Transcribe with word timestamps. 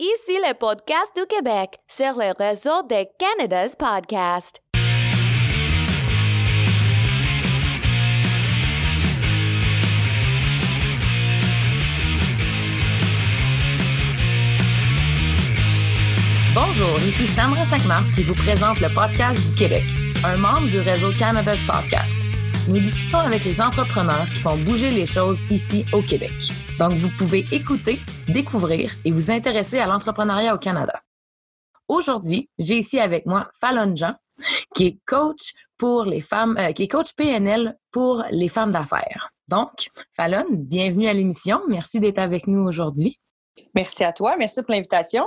Ici 0.00 0.38
le 0.46 0.54
podcast 0.54 1.10
du 1.16 1.26
Québec 1.26 1.76
sur 1.88 2.12
le 2.16 2.32
réseau 2.38 2.84
de 2.84 3.04
Canada's 3.18 3.74
Podcast. 3.74 4.60
Bonjour, 16.54 16.96
ici 17.00 17.26
Sandra 17.26 17.64
Saint-Mars 17.64 18.12
qui 18.14 18.22
vous 18.22 18.36
présente 18.36 18.78
le 18.78 18.94
podcast 18.94 19.40
du 19.50 19.54
Québec, 19.56 19.82
un 20.24 20.36
membre 20.36 20.68
du 20.68 20.78
réseau 20.78 21.10
Canada's 21.18 21.58
Podcast. 21.66 22.27
Nous 22.68 22.80
discutons 22.80 23.20
avec 23.20 23.46
les 23.46 23.62
entrepreneurs 23.62 24.26
qui 24.26 24.40
font 24.40 24.58
bouger 24.58 24.90
les 24.90 25.06
choses 25.06 25.40
ici 25.50 25.86
au 25.94 26.02
Québec. 26.02 26.52
Donc, 26.78 26.92
vous 26.92 27.08
pouvez 27.16 27.46
écouter, 27.50 27.98
découvrir 28.28 28.92
et 29.06 29.10
vous 29.10 29.30
intéresser 29.30 29.78
à 29.78 29.86
l'entrepreneuriat 29.86 30.54
au 30.54 30.58
Canada. 30.58 31.00
Aujourd'hui, 31.88 32.50
j'ai 32.58 32.76
ici 32.76 33.00
avec 33.00 33.24
moi 33.24 33.48
Fallon 33.58 33.96
Jean, 33.96 34.16
qui 34.74 34.84
est 34.84 34.98
coach 35.06 35.54
femmes, 36.20 36.58
euh, 36.58 36.72
PNL 37.16 37.78
pour 37.90 38.22
les 38.30 38.48
femmes 38.48 38.72
d'affaires. 38.72 39.30
Donc, 39.48 39.88
Fallon, 40.14 40.44
bienvenue 40.50 41.08
à 41.08 41.14
l'émission. 41.14 41.62
Merci 41.68 42.00
d'être 42.00 42.18
avec 42.18 42.46
nous 42.46 42.60
aujourd'hui. 42.60 43.18
Merci 43.74 44.04
à 44.04 44.12
toi. 44.12 44.36
Merci 44.38 44.60
pour 44.60 44.74
l'invitation. 44.74 45.24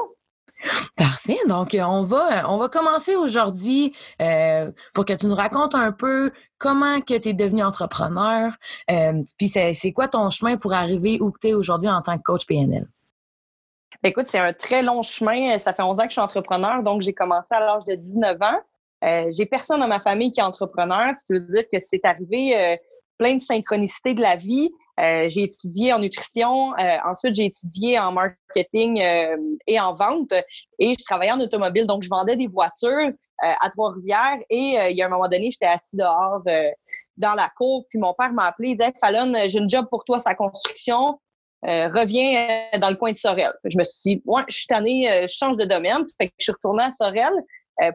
Parfait. 0.96 1.38
Donc, 1.48 1.76
on 1.80 2.04
va, 2.04 2.50
on 2.52 2.58
va 2.58 2.70
commencer 2.70 3.16
aujourd'hui 3.16 3.96
euh, 4.22 4.72
pour 4.94 5.06
que 5.06 5.14
tu 5.14 5.26
nous 5.26 5.36
racontes 5.36 5.76
un 5.76 5.92
peu 5.92 6.32
comment 6.58 7.02
tu 7.02 7.14
es 7.14 7.34
devenu 7.34 7.64
entrepreneur, 7.64 8.54
euh, 8.92 9.24
puis 9.38 9.48
c'est 9.48 9.92
quoi 9.94 10.08
ton 10.08 10.30
chemin 10.30 10.58
pour 10.58 10.74
arriver 10.74 11.18
où 11.20 11.34
tu 11.42 11.50
es 11.50 11.54
aujourd'hui 11.54 11.90
en 11.90 12.02
tant 12.02 12.18
que 12.18 12.24
coach 12.24 12.46
PNL? 12.46 12.88
Écoute, 14.04 14.28
c'est 14.28 14.40
un 14.40 14.54
très 14.54 14.82
long 14.82 15.04
chemin. 15.04 15.58
Ça 15.58 15.74
fait 15.74 15.84
11 15.84 16.00
ans 16.00 16.04
que 16.04 16.10
je 16.10 16.14
suis 16.14 16.22
entrepreneur, 16.22 16.82
donc 16.82 17.02
j'ai 17.02 17.14
commencé 17.14 17.54
à 17.54 17.60
l'âge 17.60 17.86
de 17.86 17.96
19 17.96 18.38
ans. 18.42 18.60
Euh, 19.04 19.32
j'ai 19.32 19.46
personne 19.46 19.80
dans 19.80 19.88
ma 19.88 20.00
famille 20.00 20.32
qui 20.32 20.40
est 20.40 20.44
entrepreneur, 20.44 21.14
ce 21.16 21.26
qui 21.26 21.34
veut 21.34 21.40
dire 21.40 21.64
que 21.72 21.80
c'est 21.80 22.06
arrivé 22.06 22.56
euh, 22.56 22.76
plein 23.18 23.36
de 23.36 23.42
synchronicité 23.42 24.14
de 24.14 24.22
la 24.22 24.36
vie. 24.36 24.72
Euh, 25.02 25.28
j'ai 25.30 25.44
étudié 25.44 25.94
en 25.94 26.00
nutrition, 26.00 26.78
euh, 26.78 26.98
ensuite 27.06 27.34
j'ai 27.34 27.46
étudié 27.46 27.98
en 27.98 28.12
marketing 28.12 29.02
euh, 29.02 29.36
et 29.66 29.80
en 29.80 29.96
vente 29.96 30.32
et 30.78 30.94
je 30.94 31.04
travaillais 31.04 31.32
en 31.32 31.40
automobile. 31.40 31.88
Donc, 31.88 32.04
je 32.04 32.10
vendais 32.10 32.36
des 32.36 32.48
voitures 32.48 33.10
à 33.40 33.70
Trois-Rivières 33.72 34.38
et 34.50 34.78
il 34.90 34.96
y 34.98 35.02
a 35.02 35.08
un 35.08 35.10
moment 35.10 35.28
donné, 35.28 35.50
j'étais 35.50 35.66
assis 35.66 35.98
dehors 35.98 36.44
dans 37.18 37.34
la 37.34 37.50
cour, 37.58 37.86
puis 37.90 37.98
mon 37.98 38.14
père 38.14 38.32
m'a 38.34 38.46
appelé, 38.46 38.70
il 38.70 38.78
disait 38.78 38.94
«Fallon, 39.00 39.34
j'ai 39.48 39.58
une 39.58 39.70
job 39.70 39.88
pour 39.90 40.04
toi, 40.04 40.20
sa 40.20 40.36
construction. 40.36 41.20
reviens 41.64 42.68
dans 42.80 42.90
le 42.90 42.96
coin 42.96 43.12
de 43.12 43.18
Sorel. 43.18 43.54
Je 43.66 43.78
me 43.78 43.84
suis 43.84 44.16
dit, 44.16 44.22
ouais, 44.26 44.44
je 44.48 44.56
suis 44.56 44.68
tannée, 44.68 45.26
je 45.28 45.34
change 45.34 45.58
de 45.58 45.66
domaine. 45.66 46.06
Fait 46.20 46.28
que 46.28 46.34
je 46.38 46.44
suis 46.44 46.52
retournée 46.52 46.84
à 46.84 46.92
Sorel 46.92 47.34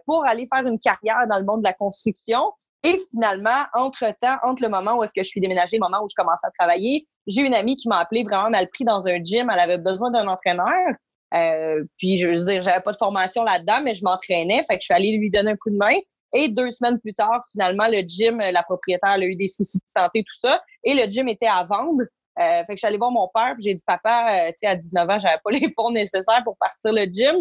pour 0.04 0.24
aller 0.26 0.46
faire 0.52 0.66
une 0.66 0.78
carrière 0.78 1.26
dans 1.28 1.38
le 1.38 1.44
monde 1.44 1.62
de 1.62 1.68
la 1.68 1.74
construction. 1.74 2.52
Et 2.86 2.98
finalement, 3.10 3.64
entre-temps, 3.74 4.36
entre 4.44 4.62
le 4.62 4.68
moment 4.68 4.96
où 4.96 5.02
est-ce 5.02 5.12
que 5.12 5.22
je 5.22 5.28
suis 5.28 5.40
déménagée, 5.40 5.76
le 5.76 5.80
moment 5.80 6.04
où 6.04 6.06
je 6.08 6.14
commençais 6.14 6.46
à 6.46 6.50
travailler, 6.56 7.08
j'ai 7.26 7.42
une 7.42 7.54
amie 7.54 7.74
qui 7.74 7.88
m'a 7.88 7.98
appelé 7.98 8.22
vraiment 8.22 8.48
mal 8.48 8.68
pris 8.68 8.84
dans 8.84 9.08
un 9.08 9.20
gym. 9.22 9.50
Elle 9.52 9.58
avait 9.58 9.78
besoin 9.78 10.12
d'un 10.12 10.28
entraîneur. 10.28 10.94
Euh, 11.34 11.82
puis, 11.98 12.16
je 12.16 12.28
veux 12.28 12.44
dire, 12.44 12.62
j'avais 12.62 12.80
pas 12.80 12.92
de 12.92 12.96
formation 12.96 13.42
là-dedans, 13.42 13.80
mais 13.82 13.94
je 13.94 14.04
m'entraînais. 14.04 14.62
Fait 14.70 14.76
que 14.76 14.82
je 14.82 14.84
suis 14.84 14.94
allée 14.94 15.16
lui 15.18 15.30
donner 15.30 15.50
un 15.50 15.56
coup 15.56 15.70
de 15.70 15.76
main. 15.76 15.98
Et 16.32 16.48
deux 16.48 16.70
semaines 16.70 17.00
plus 17.00 17.14
tard, 17.14 17.40
finalement, 17.50 17.88
le 17.88 18.02
gym, 18.06 18.38
la 18.38 18.62
propriétaire 18.62 19.10
a 19.10 19.18
eu 19.18 19.34
des 19.34 19.48
soucis 19.48 19.78
de 19.78 19.84
santé, 19.88 20.22
tout 20.22 20.38
ça. 20.38 20.62
Et 20.84 20.94
le 20.94 21.08
gym 21.08 21.28
était 21.28 21.48
à 21.48 21.64
vendre. 21.64 22.02
Euh, 22.38 22.58
fait 22.58 22.66
que 22.66 22.72
je 22.72 22.78
suis 22.78 22.86
allée 22.86 22.98
voir 22.98 23.10
mon 23.10 23.28
père, 23.34 23.54
puis 23.54 23.64
j'ai 23.64 23.74
dit, 23.74 23.82
papa, 23.84 24.26
euh, 24.30 24.48
tu 24.48 24.54
sais, 24.58 24.66
à 24.66 24.76
19 24.76 25.10
ans, 25.10 25.18
j'avais 25.18 25.40
pas 25.42 25.50
les 25.50 25.72
fonds 25.74 25.90
nécessaires 25.90 26.42
pour 26.44 26.56
partir 26.58 26.92
le 26.92 27.04
gym. 27.06 27.36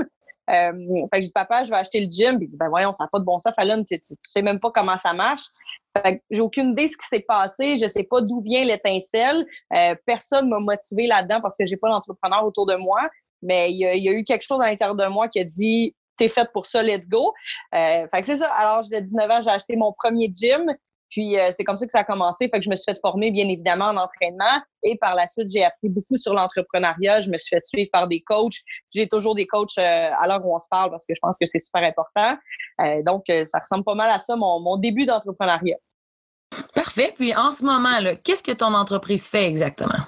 Euh, 0.49 0.71
fait 1.13 1.19
que 1.19 1.21
je 1.21 1.27
dis, 1.27 1.31
papa, 1.31 1.63
je 1.63 1.69
vais 1.69 1.77
acheter 1.77 1.99
le 1.99 2.09
gym. 2.09 2.37
Puis 2.37 2.47
il 2.47 2.51
dit, 2.51 2.57
ben 2.57 2.69
voyons, 2.69 2.91
ça 2.91 3.03
n'a 3.03 3.09
pas 3.11 3.19
de 3.19 3.23
bon 3.23 3.37
sens, 3.37 3.53
Fallon, 3.57 3.83
tu, 3.83 3.99
tu, 3.99 4.15
sais 4.23 4.41
même 4.41 4.59
pas 4.59 4.71
comment 4.71 4.97
ça 4.97 5.13
marche. 5.13 5.43
Fait 5.95 6.17
que 6.17 6.23
j'ai 6.29 6.41
aucune 6.41 6.71
idée 6.71 6.85
de 6.85 6.89
ce 6.89 6.97
qui 6.97 7.07
s'est 7.07 7.25
passé. 7.27 7.75
Je 7.75 7.87
sais 7.87 8.03
pas 8.03 8.21
d'où 8.21 8.41
vient 8.41 8.63
l'étincelle. 8.65 9.45
Euh, 9.73 9.95
personne 10.05 10.49
m'a 10.49 10.59
motivé 10.59 11.07
là-dedans 11.07 11.41
parce 11.41 11.57
que 11.57 11.65
j'ai 11.65 11.77
pas 11.77 11.89
d'entrepreneur 11.89 12.45
autour 12.45 12.65
de 12.65 12.75
moi. 12.75 13.01
Mais 13.41 13.71
il 13.71 13.77
y, 13.77 13.85
a, 13.85 13.95
y, 13.95 14.09
a, 14.09 14.11
eu 14.11 14.23
quelque 14.23 14.43
chose 14.43 14.61
à 14.61 14.67
l'intérieur 14.67 14.95
de 14.95 15.05
moi 15.05 15.27
qui 15.27 15.39
a 15.39 15.43
dit, 15.43 15.95
t'es 16.17 16.27
faite 16.27 16.49
pour 16.53 16.65
ça, 16.65 16.81
let's 16.81 17.07
go. 17.07 17.33
Euh, 17.73 18.07
fait 18.09 18.21
que 18.21 18.25
c'est 18.25 18.37
ça. 18.37 18.51
Alors, 18.53 18.83
j'ai 18.83 19.01
19 19.01 19.29
ans, 19.29 19.41
j'ai 19.41 19.49
acheté 19.49 19.75
mon 19.75 19.93
premier 19.93 20.31
gym. 20.33 20.65
Puis 21.15 21.39
euh, 21.39 21.47
c'est 21.51 21.63
comme 21.63 21.77
ça 21.77 21.85
que 21.85 21.93
ça 21.93 21.99
a 21.99 22.03
commencé. 22.03 22.49
Fait 22.49 22.57
que 22.57 22.65
je 22.65 22.69
me 22.69 22.75
suis 22.75 22.91
fait 22.91 22.99
former, 22.99 23.31
bien 23.31 23.47
évidemment, 23.47 23.85
en 23.85 23.95
entraînement. 23.95 24.61
Et 24.83 24.97
par 24.97 25.15
la 25.15 25.27
suite, 25.27 25.47
j'ai 25.47 25.63
appris 25.63 25.87
beaucoup 25.87 26.17
sur 26.17 26.33
l'entrepreneuriat. 26.33 27.21
Je 27.21 27.29
me 27.29 27.37
suis 27.37 27.55
fait 27.55 27.63
suivre 27.63 27.89
par 27.93 28.09
des 28.09 28.19
coachs. 28.19 28.57
J'ai 28.93 29.07
toujours 29.07 29.33
des 29.33 29.47
coachs 29.47 29.77
euh, 29.77 30.09
à 30.19 30.27
l'heure 30.27 30.45
où 30.45 30.53
on 30.53 30.59
se 30.59 30.67
parle 30.69 30.91
parce 30.91 31.05
que 31.05 31.13
je 31.13 31.19
pense 31.21 31.37
que 31.39 31.45
c'est 31.45 31.59
super 31.59 31.83
important. 31.83 32.37
Euh, 32.81 33.01
donc, 33.03 33.27
ça 33.45 33.59
ressemble 33.59 33.85
pas 33.85 33.95
mal 33.95 34.09
à 34.09 34.19
ça, 34.19 34.35
mon, 34.35 34.59
mon 34.59 34.75
début 34.75 35.05
d'entrepreneuriat. 35.05 35.77
Parfait. 36.73 37.13
Puis 37.15 37.33
en 37.33 37.49
ce 37.51 37.63
moment, 37.63 37.97
qu'est-ce 38.21 38.43
que 38.43 38.51
ton 38.51 38.73
entreprise 38.73 39.29
fait 39.29 39.45
exactement? 39.45 40.03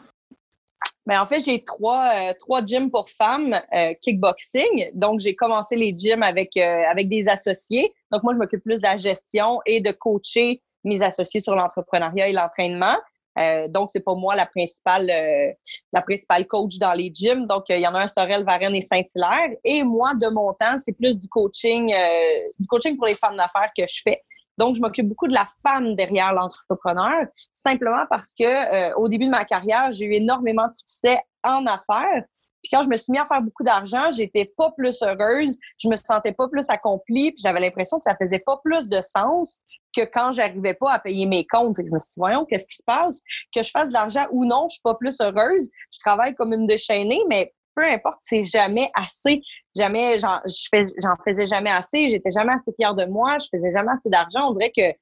Bien, 1.05 1.21
en 1.21 1.25
fait, 1.25 1.39
j'ai 1.39 1.63
trois, 1.63 2.33
trois 2.33 2.65
gyms 2.65 2.91
pour 2.91 3.09
femmes 3.09 3.57
kickboxing. 4.01 4.91
Donc, 4.93 5.21
j'ai 5.21 5.37
commencé 5.37 5.77
les 5.77 5.95
gyms 5.95 6.23
avec, 6.23 6.57
avec 6.57 7.07
des 7.07 7.29
associés. 7.29 7.93
Donc, 8.11 8.23
moi, 8.23 8.33
je 8.33 8.39
m'occupe 8.39 8.61
plus 8.61 8.81
de 8.81 8.83
la 8.83 8.97
gestion 8.97 9.61
et 9.65 9.79
de 9.79 9.91
coacher 9.91 10.61
mes 10.83 11.01
associés 11.01 11.41
sur 11.41 11.55
l'entrepreneuriat 11.55 12.29
et 12.29 12.33
l'entraînement. 12.33 12.95
Euh, 13.37 13.67
donc, 13.67 13.89
c'est 13.91 13.99
pas 13.99 14.15
moi 14.15 14.35
la 14.35 14.45
principale, 14.45 15.09
euh, 15.09 15.51
la 15.93 16.01
principale 16.01 16.47
coach 16.47 16.77
dans 16.79 16.93
les 16.93 17.11
gyms. 17.13 17.45
Donc, 17.45 17.69
euh, 17.69 17.75
il 17.75 17.81
y 17.81 17.87
en 17.87 17.93
a 17.93 18.01
un 18.01 18.07
Sorel, 18.07 18.43
Varennes 18.43 18.75
et 18.75 18.81
Saint-Hilaire. 18.81 19.55
Et 19.63 19.83
moi, 19.83 20.13
de 20.15 20.27
mon 20.27 20.53
temps, 20.53 20.77
c'est 20.77 20.93
plus 20.93 21.17
du 21.17 21.27
coaching, 21.27 21.93
euh, 21.93 22.49
du 22.59 22.67
coaching 22.67 22.97
pour 22.97 23.05
les 23.05 23.15
femmes 23.15 23.37
d'affaires 23.37 23.69
que 23.77 23.85
je 23.85 24.01
fais. 24.03 24.23
Donc, 24.57 24.75
je 24.75 24.81
m'occupe 24.81 25.07
beaucoup 25.07 25.27
de 25.27 25.35
la 25.35 25.47
femme 25.61 25.93
derrière 25.93 26.33
l'entrepreneur, 26.33 27.27
simplement 27.53 28.05
parce 28.09 28.33
que 28.33 28.95
au 28.95 29.07
début 29.07 29.25
de 29.25 29.29
ma 29.29 29.45
carrière, 29.45 29.91
j'ai 29.91 30.05
eu 30.05 30.13
énormément 30.13 30.67
de 30.67 30.73
succès 30.73 31.19
en 31.43 31.63
affaires. 31.67 32.23
Puis 32.63 32.69
quand 32.71 32.83
je 32.83 32.89
me 32.89 32.97
suis 32.97 33.11
mis 33.11 33.19
à 33.19 33.25
faire 33.25 33.41
beaucoup 33.41 33.63
d'argent, 33.63 34.09
j'étais 34.11 34.51
pas 34.57 34.71
plus 34.75 35.01
heureuse, 35.01 35.57
je 35.77 35.87
me 35.89 35.95
sentais 35.95 36.33
pas 36.33 36.47
plus 36.47 36.69
accomplie, 36.69 37.31
puis 37.31 37.41
j'avais 37.41 37.59
l'impression 37.59 37.97
que 37.97 38.03
ça 38.03 38.15
faisait 38.19 38.39
pas 38.39 38.59
plus 38.63 38.89
de 38.89 39.01
sens 39.01 39.61
que 39.95 40.03
quand 40.05 40.31
j'arrivais 40.31 40.73
pas 40.73 40.91
à 40.91 40.99
payer 40.99 41.25
mes 41.25 41.45
comptes. 41.45 41.77
Je 41.77 41.91
me 41.91 41.99
suis 41.99 42.09
dit, 42.09 42.19
voyons, 42.19 42.45
qu'est-ce 42.45 42.67
qui 42.67 42.75
se 42.75 42.83
passe? 42.85 43.21
Que 43.53 43.63
je 43.63 43.71
fasse 43.71 43.89
de 43.89 43.93
l'argent 43.93 44.27
ou 44.31 44.45
non, 44.45 44.67
je 44.69 44.73
suis 44.73 44.81
pas 44.83 44.95
plus 44.95 45.19
heureuse. 45.21 45.69
Je 45.91 45.99
travaille 45.99 46.35
comme 46.35 46.53
une 46.53 46.67
déchaînée, 46.67 47.21
mais 47.29 47.53
peu 47.75 47.83
importe, 47.83 48.17
c'est 48.19 48.43
jamais 48.43 48.89
assez. 48.95 49.41
Jamais, 49.75 50.17
j'en 50.19 51.15
faisais 51.23 51.45
jamais 51.45 51.69
assez. 51.69 52.09
J'étais 52.09 52.31
jamais 52.31 52.53
assez 52.53 52.71
fière 52.75 52.95
de 52.95 53.05
moi. 53.05 53.37
Je 53.39 53.47
faisais 53.55 53.71
jamais 53.71 53.91
assez 53.91 54.09
d'argent. 54.09 54.49
On 54.49 54.51
dirait 54.51 54.71
que 54.75 54.97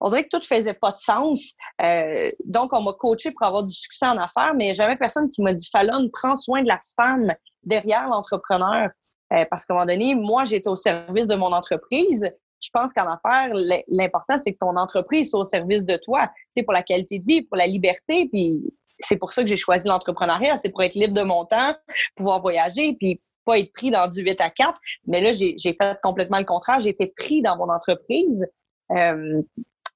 on 0.00 0.08
dirait 0.08 0.24
que 0.24 0.28
tout 0.36 0.44
faisait 0.44 0.74
pas 0.74 0.92
de 0.92 0.96
sens. 0.96 1.52
Euh, 1.82 2.30
donc, 2.44 2.72
on 2.72 2.82
m'a 2.82 2.92
coaché 2.92 3.30
pour 3.32 3.46
avoir 3.46 3.64
du 3.64 3.74
succès 3.74 4.06
en 4.06 4.16
affaires, 4.16 4.54
mais 4.54 4.74
jamais 4.74 4.96
personne 4.96 5.28
qui 5.30 5.42
m'a 5.42 5.52
dit 5.52 5.68
Fallon, 5.70 6.08
prends 6.12 6.36
soin 6.36 6.62
de 6.62 6.68
la 6.68 6.78
femme 6.96 7.34
derrière 7.64 8.08
l'entrepreneur. 8.08 8.90
Euh, 9.32 9.44
parce 9.50 9.66
qu'à 9.66 9.74
un 9.74 9.76
moment 9.76 9.86
donné, 9.86 10.14
moi, 10.14 10.44
j'étais 10.44 10.68
au 10.68 10.76
service 10.76 11.26
de 11.26 11.34
mon 11.34 11.52
entreprise. 11.52 12.30
Je 12.62 12.70
pense 12.72 12.92
qu'en 12.92 13.06
affaires, 13.06 13.52
l'important, 13.88 14.38
c'est 14.38 14.52
que 14.52 14.58
ton 14.58 14.76
entreprise 14.76 15.30
soit 15.30 15.40
au 15.40 15.44
service 15.44 15.84
de 15.84 15.96
toi. 15.96 16.28
Sais, 16.50 16.62
pour 16.62 16.72
la 16.72 16.82
qualité 16.82 17.18
de 17.18 17.24
vie, 17.24 17.42
pour 17.42 17.56
la 17.56 17.66
liberté. 17.66 18.28
Puis 18.32 18.62
c'est 18.98 19.16
pour 19.16 19.32
ça 19.32 19.42
que 19.42 19.48
j'ai 19.48 19.56
choisi 19.56 19.86
l'entrepreneuriat. 19.86 20.56
C'est 20.56 20.70
pour 20.70 20.82
être 20.82 20.94
libre 20.94 21.14
de 21.14 21.22
mon 21.22 21.44
temps, 21.44 21.74
pouvoir 22.16 22.40
voyager, 22.40 22.96
puis 22.98 23.20
pas 23.44 23.58
être 23.58 23.72
pris 23.72 23.90
dans 23.90 24.08
du 24.08 24.22
8 24.22 24.40
à 24.40 24.50
4. 24.50 24.74
Mais 25.06 25.20
là, 25.20 25.30
j'ai 25.32 25.56
fait 25.58 25.98
complètement 26.02 26.38
le 26.38 26.44
contraire. 26.44 26.84
Été 26.84 27.12
pris 27.16 27.42
dans 27.42 27.56
mon 27.56 27.68
entreprise. 27.70 28.46
Euh, 28.92 29.42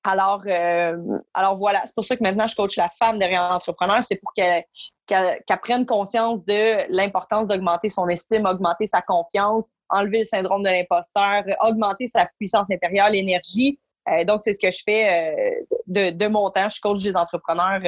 alors, 0.04 0.42
euh, 0.46 0.96
alors 1.34 1.56
voilà, 1.58 1.82
c'est 1.84 1.94
pour 1.94 2.04
ça 2.04 2.16
que 2.16 2.22
maintenant 2.22 2.46
je 2.46 2.56
coach 2.56 2.76
la 2.76 2.88
femme 2.88 3.18
derrière 3.18 3.48
l'entrepreneur, 3.48 4.02
c'est 4.02 4.16
pour 4.16 4.32
qu'elle 4.32 4.64
qu'elle 5.06 5.60
prenne 5.62 5.84
conscience 5.84 6.44
de 6.44 6.90
l'importance 6.90 7.46
d'augmenter 7.46 7.88
son 7.88 8.08
estime, 8.08 8.46
augmenter 8.46 8.86
sa 8.86 9.02
confiance, 9.02 9.68
enlever 9.91 10.18
le 10.18 10.24
syndrome 10.24 10.62
de 10.62 10.71
l'imposteur, 10.71 11.42
augmenter 11.60 12.06
sa 12.06 12.27
puissance 12.38 12.71
intérieure, 12.71 13.10
l'énergie. 13.10 13.78
Euh, 14.09 14.24
donc, 14.24 14.42
c'est 14.42 14.53
ce 14.53 14.60
que 14.60 14.71
je 14.71 14.82
fais 14.84 15.34
euh, 15.34 15.77
de, 15.86 16.10
de 16.10 16.27
mon 16.28 16.48
temps. 16.50 16.68
Je 16.68 16.80
coach 16.80 17.03
des 17.03 17.16
entrepreneurs 17.16 17.80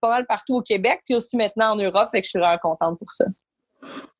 pas 0.00 0.08
mal 0.08 0.26
partout 0.26 0.56
au 0.56 0.62
Québec, 0.62 1.02
puis 1.04 1.14
aussi 1.14 1.36
maintenant 1.36 1.72
en 1.72 1.76
Europe, 1.76 2.08
et 2.14 2.20
que 2.20 2.24
je 2.24 2.30
suis 2.30 2.38
vraiment 2.38 2.58
contente 2.58 2.98
pour 2.98 3.10
ça. 3.10 3.26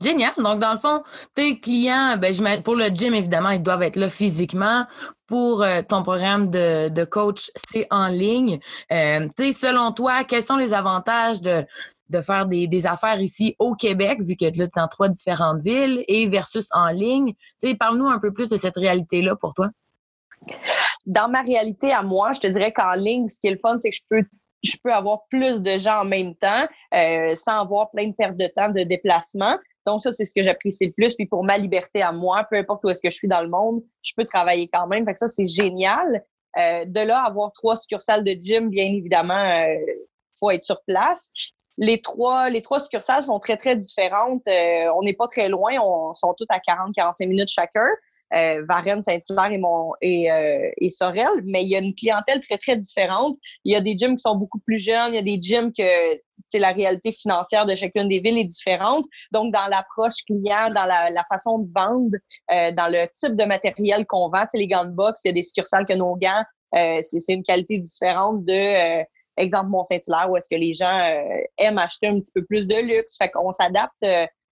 Génial. 0.00 0.32
Donc, 0.38 0.58
dans 0.58 0.72
le 0.72 0.78
fond, 0.78 1.02
tes 1.34 1.60
clients, 1.60 2.16
ben, 2.16 2.62
pour 2.62 2.74
le 2.74 2.86
gym, 2.88 3.14
évidemment, 3.14 3.50
ils 3.50 3.62
doivent 3.62 3.82
être 3.82 3.96
là 3.96 4.08
physiquement. 4.08 4.86
Pour 5.30 5.62
euh, 5.62 5.80
ton 5.88 6.02
programme 6.02 6.50
de, 6.50 7.04
coach, 7.04 7.52
c'est 7.54 7.86
en 7.90 8.08
ligne. 8.08 8.58
Euh, 8.90 9.28
selon 9.38 9.92
toi, 9.92 10.24
quels 10.24 10.42
sont 10.42 10.56
les 10.56 10.72
avantages 10.72 11.40
de, 11.40 11.64
faire 12.20 12.46
des, 12.46 12.86
affaires 12.86 13.20
ici 13.20 13.54
au 13.60 13.76
Québec, 13.76 14.18
vu 14.22 14.34
que 14.34 14.50
tu 14.50 14.60
es 14.60 14.68
dans 14.74 14.88
trois 14.88 15.08
différentes 15.08 15.62
villes, 15.62 16.04
et 16.08 16.26
versus 16.26 16.66
en 16.72 16.88
ligne? 16.88 17.34
Parle-nous 17.78 18.08
un 18.08 18.18
peu 18.18 18.32
plus 18.32 18.48
de 18.48 18.56
cette 18.56 18.76
réalité-là 18.76 19.36
pour 19.36 19.54
toi. 19.54 19.68
Dans 21.06 21.28
ma 21.28 21.42
réalité 21.42 21.92
à 21.92 22.02
moi, 22.02 22.32
je 22.32 22.40
te 22.40 22.48
dirais 22.48 22.72
qu'en 22.72 22.94
ligne, 22.94 23.28
ce 23.28 23.38
qui 23.38 23.46
est 23.46 23.52
le 23.52 23.60
fun, 23.62 23.76
c'est 23.78 23.90
que 23.90 23.96
je 23.96 24.02
peux 24.10 24.24
je 24.62 24.76
peux 24.82 24.92
avoir 24.92 25.20
plus 25.30 25.62
de 25.62 25.78
gens 25.78 26.02
en 26.02 26.04
même 26.04 26.34
temps 26.34 26.66
euh, 26.94 27.34
sans 27.34 27.62
avoir 27.62 27.90
plein 27.90 28.08
de 28.08 28.14
pertes 28.14 28.36
de 28.36 28.46
temps 28.46 28.68
de 28.68 28.82
déplacement. 28.82 29.56
Donc, 29.86 30.00
ça, 30.02 30.12
c'est 30.12 30.24
ce 30.24 30.34
que 30.34 30.42
j'apprécie 30.42 30.86
le 30.86 30.92
plus. 30.92 31.14
Puis 31.14 31.26
pour 31.26 31.44
ma 31.44 31.58
liberté 31.58 32.02
à 32.02 32.12
moi, 32.12 32.46
peu 32.50 32.56
importe 32.56 32.84
où 32.84 32.90
est-ce 32.90 33.00
que 33.00 33.10
je 33.10 33.14
suis 33.14 33.28
dans 33.28 33.42
le 33.42 33.48
monde, 33.48 33.82
je 34.02 34.12
peux 34.16 34.24
travailler 34.24 34.68
quand 34.72 34.86
même. 34.86 35.04
Fait 35.04 35.12
que 35.12 35.18
ça, 35.18 35.28
c'est 35.28 35.46
génial. 35.46 36.24
Euh, 36.58 36.84
de 36.84 37.00
là, 37.00 37.22
avoir 37.22 37.52
trois 37.52 37.76
succursales 37.76 38.24
de 38.24 38.32
gym, 38.32 38.70
bien 38.70 38.84
évidemment, 38.84 39.34
euh, 39.34 39.76
faut 40.38 40.50
être 40.50 40.64
sur 40.64 40.82
place. 40.82 41.30
Les 41.78 42.00
trois, 42.02 42.50
les 42.50 42.60
trois 42.60 42.80
succursales 42.80 43.24
sont 43.24 43.38
très, 43.38 43.56
très 43.56 43.76
différentes. 43.76 44.46
Euh, 44.48 44.90
on 44.96 45.02
n'est 45.02 45.14
pas 45.14 45.26
très 45.26 45.48
loin. 45.48 45.72
On 45.82 46.12
sont 46.12 46.34
toutes 46.36 46.50
à 46.50 46.58
40-45 46.58 47.26
minutes 47.26 47.48
chacun. 47.48 47.86
Euh, 48.34 48.62
Varennes, 48.68 49.02
Saint-Hilaire 49.02 49.50
et, 49.50 50.22
et, 50.22 50.30
euh, 50.30 50.70
et 50.78 50.88
Sorel, 50.88 51.28
mais 51.44 51.62
il 51.62 51.68
y 51.68 51.76
a 51.76 51.80
une 51.80 51.94
clientèle 51.94 52.40
très, 52.40 52.58
très 52.58 52.76
différente. 52.76 53.36
Il 53.64 53.72
y 53.72 53.76
a 53.76 53.80
des 53.80 53.96
gyms 53.96 54.14
qui 54.14 54.22
sont 54.22 54.36
beaucoup 54.36 54.60
plus 54.60 54.78
jeunes, 54.78 55.12
il 55.12 55.16
y 55.16 55.18
a 55.18 55.22
des 55.22 55.40
gyms 55.40 55.72
que 55.72 56.18
la 56.58 56.70
réalité 56.70 57.12
financière 57.12 57.66
de 57.66 57.74
chacune 57.74 58.08
des 58.08 58.20
villes 58.20 58.38
est 58.38 58.44
différente. 58.44 59.04
Donc, 59.32 59.52
dans 59.52 59.66
l'approche 59.68 60.24
client, 60.26 60.68
dans 60.70 60.86
la, 60.86 61.10
la, 61.10 61.24
façon 61.28 61.60
de 61.60 61.70
vendre, 61.74 62.16
euh, 62.52 62.72
dans 62.72 62.90
le 62.90 63.06
type 63.12 63.36
de 63.36 63.44
matériel 63.44 64.06
qu'on 64.06 64.28
vend, 64.28 64.44
les 64.54 64.68
gants 64.68 64.84
de 64.84 64.90
boxe, 64.90 65.20
il 65.24 65.28
y 65.28 65.30
a 65.30 65.34
des 65.34 65.42
succursales 65.42 65.86
que 65.86 65.94
nos 65.94 66.16
gants, 66.16 66.44
euh, 66.76 67.00
c'est 67.02 67.32
une 67.32 67.42
qualité 67.42 67.78
différente 67.78 68.44
de, 68.44 69.00
euh, 69.00 69.04
exemple, 69.36 69.70
Mont-Saint-Hilaire, 69.70 70.30
où 70.30 70.36
est-ce 70.36 70.48
que 70.48 70.58
les 70.58 70.72
gens 70.72 71.10
aiment 71.58 71.78
acheter 71.78 72.08
un 72.08 72.20
petit 72.20 72.32
peu 72.32 72.44
plus 72.44 72.68
de 72.68 72.76
luxe. 72.76 73.16
Fait 73.16 73.28
qu'on 73.28 73.52
s'adapte 73.52 74.04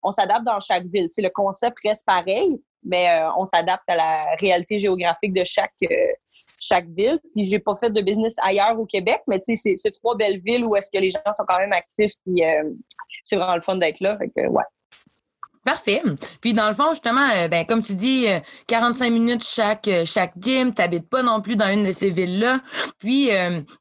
on 0.02 0.10
s'adapte 0.10 0.44
dans 0.44 0.60
chaque 0.60 0.86
ville. 0.86 1.08
le 1.16 1.28
concept 1.28 1.76
reste 1.84 2.06
pareil, 2.06 2.62
mais 2.88 3.08
euh, 3.11 3.31
on 3.37 3.44
s'adapte 3.44 3.85
à 3.88 3.96
la 3.96 4.25
réalité 4.40 4.79
géographique 4.79 5.35
de 5.35 5.44
chaque 5.44 5.70
euh, 5.85 5.94
chaque 6.58 6.88
ville. 6.88 7.20
Puis 7.35 7.44
j'ai 7.44 7.58
pas 7.58 7.75
fait 7.75 7.90
de 7.90 8.00
business 8.00 8.35
ailleurs 8.43 8.81
au 8.81 8.87
Québec, 8.87 9.20
mais 9.29 9.38
tu 9.38 9.56
sais, 9.56 9.75
c'est 9.76 9.90
trois 9.93 10.17
belles 10.17 10.40
villes 10.40 10.64
où 10.64 10.75
est-ce 10.75 10.90
que 10.90 10.99
les 10.99 11.11
gens 11.11 11.20
sont 11.37 11.44
quand 11.46 11.58
même 11.58 11.73
actifs. 11.73 12.12
Puis 12.25 12.43
euh, 12.43 12.64
c'est 13.23 13.37
vraiment 13.37 13.55
le 13.55 13.61
fun 13.61 13.76
d'être 13.76 14.00
là. 14.00 14.17
Fait 14.17 14.29
que 14.29 14.49
ouais. 14.49 14.64
Parfait. 15.69 16.03
Puis 16.41 16.55
dans 16.55 16.67
le 16.70 16.75
fond, 16.75 16.94
justement, 16.94 17.29
euh, 17.29 17.47
ben, 17.47 17.67
comme 17.67 17.82
tu 17.82 17.94
dis, 17.94 18.25
45 18.69 19.05
euh, 19.05 19.11
minutes 19.12 19.44
chaque, 19.44 19.87
euh, 19.87 20.06
chaque 20.06 20.32
gym, 20.41 20.73
tu 20.73 20.81
n'habites 20.81 21.11
pas 21.11 21.23
non 21.23 21.43
plus 21.43 21.56
dans 21.56 21.70
une 21.70 21.85
de 21.85 21.93
ces 21.93 22.11
villes-là. 22.11 22.61
Puis 22.99 23.29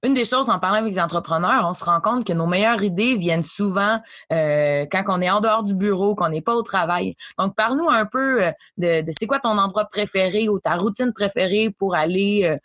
une 0.03 0.13
des 0.13 0.25
choses, 0.25 0.49
en 0.49 0.59
parlant 0.59 0.79
avec 0.79 0.91
les 0.91 0.99
entrepreneurs, 0.99 1.65
on 1.65 1.73
se 1.73 1.85
rend 1.85 2.01
compte 2.01 2.27
que 2.27 2.33
nos 2.33 2.45
meilleures 2.45 2.83
idées 2.83 3.15
viennent 3.15 3.41
souvent 3.41 4.01
quand 4.29 5.03
on 5.07 5.21
est 5.21 5.29
en 5.29 5.39
dehors 5.39 5.63
du 5.63 5.75
bureau, 5.75 6.13
qu'on 6.13 6.27
n'est 6.27 6.41
pas 6.41 6.55
au 6.55 6.61
travail. 6.61 7.15
Donc, 7.39 7.55
parle-nous 7.55 7.89
un 7.89 8.05
peu 8.05 8.41
de, 8.77 9.03
c'est 9.17 9.25
quoi 9.25 9.39
ton 9.39 9.57
endroit 9.57 9.85
préféré 9.85 10.49
ou 10.49 10.59
ta 10.59 10.75
routine 10.75 11.13
préférée 11.13 11.69
pour 11.69 11.95
aller 11.95 12.57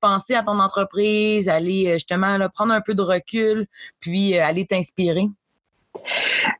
penser 0.00 0.34
à 0.34 0.42
ton 0.42 0.58
entreprise, 0.58 1.48
aller 1.48 1.92
justement 1.92 2.38
prendre 2.52 2.72
un 2.72 2.80
peu 2.80 2.94
de 2.94 3.02
recul, 3.02 3.66
puis 4.00 4.36
aller 4.36 4.66
t'inspirer? 4.66 5.28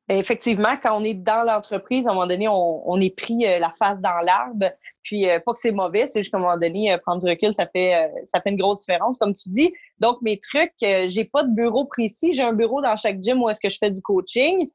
Effectivement, 0.09 0.77
quand 0.83 0.99
on 0.99 1.05
est 1.05 1.15
dans 1.15 1.43
l'entreprise, 1.45 2.07
à 2.07 2.11
un 2.11 2.15
moment 2.15 2.27
donné, 2.27 2.49
on, 2.49 3.01
est 3.01 3.15
pris 3.15 3.47
euh, 3.47 3.59
la 3.59 3.71
face 3.71 4.01
dans 4.01 4.25
l'arbre. 4.25 4.71
Puis 5.03 5.29
euh, 5.29 5.39
pas 5.41 5.53
que 5.53 5.59
c'est 5.59 5.73
mauvais, 5.73 6.07
c'est 6.07 6.21
juste 6.23 6.33
qu'à 6.33 6.39
un 6.39 6.41
moment 6.41 6.57
donné, 6.57 6.93
euh, 6.93 6.99
prendre 6.99 7.23
du 7.23 7.29
recul, 7.31 7.53
ça 7.53 7.67
fait 7.67 8.11
ça 8.25 8.41
fait 8.41 8.51
une 8.51 8.57
grosse 8.57 8.81
différence, 8.81 9.19
comme 9.19 9.35
tu 9.35 9.49
dis. 9.51 9.73
Donc 9.99 10.21
mes 10.23 10.39
trucs, 10.39 10.73
j'ai 10.81 11.25
pas 11.25 11.45
de 11.45 11.55
bureau 11.55 11.85
précis. 11.85 12.33
J'ai 12.33 12.43
un 12.43 12.53
bureau 12.53 12.81
dans 12.83 12.97
chaque 12.97 13.23
gym 13.23 13.43
où 13.43 13.49
est-ce 13.49 13.61
que 13.61 13.69
je 13.69 13.79
fais 13.79 13.91
du 13.91 14.01
coaching, 14.01 14.69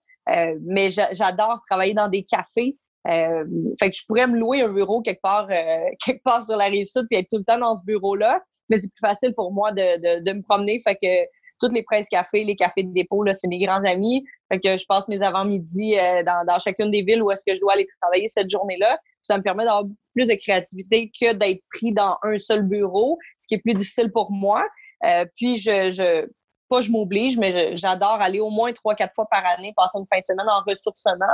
mais 0.61 0.89
j'adore 0.89 1.61
travailler 1.69 1.93
dans 1.93 2.07
des 2.07 2.23
cafés. 2.23 2.77
fait 3.05 3.89
que 3.89 3.95
je 3.95 4.05
pourrais 4.07 4.27
me 4.27 4.37
louer 4.37 4.61
un 4.61 4.69
bureau 4.69 5.01
quelque 5.01 5.21
part 5.21 5.47
quelque 6.05 6.23
part 6.23 6.43
sur 6.43 6.57
la 6.57 6.65
rive 6.65 6.85
sud 6.85 7.05
puis 7.09 7.19
être 7.19 7.29
tout 7.29 7.37
le 7.37 7.43
temps 7.43 7.59
dans 7.59 7.75
ce 7.75 7.83
bureau-là. 7.83 8.41
Mais 8.69 8.77
c'est 8.77 8.89
plus 8.89 9.07
facile 9.07 9.33
pour 9.33 9.51
moi 9.51 9.71
de, 9.71 9.75
de, 10.19 10.23
de 10.23 10.31
me 10.31 10.41
promener. 10.41 10.79
Fait 10.79 10.95
que 10.95 11.27
toutes 11.63 11.73
les 11.73 11.83
presses 11.83 12.09
cafés, 12.09 12.43
les 12.43 12.55
cafés 12.55 12.83
de 12.83 12.93
dépôt, 12.93 13.23
c'est 13.31 13.47
mes 13.47 13.59
grands 13.59 13.83
amis. 13.85 14.25
Fait 14.51 14.59
que 14.59 14.77
je 14.77 14.85
passe 14.85 15.07
mes 15.07 15.21
avant-midi 15.21 15.97
euh, 15.97 16.23
dans, 16.23 16.59
chacune 16.59 16.91
des 16.91 17.03
villes 17.03 17.23
où 17.23 17.31
est-ce 17.31 17.43
que 17.45 17.55
je 17.55 17.61
dois 17.61 17.73
aller 17.73 17.87
travailler 18.01 18.27
cette 18.27 18.49
journée-là. 18.49 18.99
Ça 19.21 19.37
me 19.37 19.43
permet 19.43 19.63
d'avoir 19.63 19.85
plus 20.13 20.27
de 20.27 20.33
créativité 20.33 21.09
que 21.09 21.31
d'être 21.33 21.63
pris 21.73 21.93
dans 21.93 22.17
un 22.23 22.37
seul 22.37 22.63
bureau, 22.63 23.17
ce 23.39 23.47
qui 23.47 23.55
est 23.55 23.59
plus 23.59 23.73
difficile 23.73 24.11
pour 24.11 24.31
moi. 24.31 24.65
Euh, 25.05 25.25
puis 25.35 25.55
je, 25.55 25.89
je 25.89 26.27
pas 26.69 26.81
je 26.81 26.91
m'oblige, 26.91 27.37
mais 27.37 27.77
j'adore 27.77 28.17
aller 28.19 28.39
au 28.39 28.49
moins 28.49 28.71
trois, 28.73 28.95
quatre 28.95 29.13
fois 29.15 29.27
par 29.29 29.45
année, 29.45 29.73
passer 29.75 29.99
une 29.99 30.05
fin 30.11 30.19
de 30.19 30.25
semaine 30.25 30.47
en 30.49 30.61
ressourcement. 30.67 31.25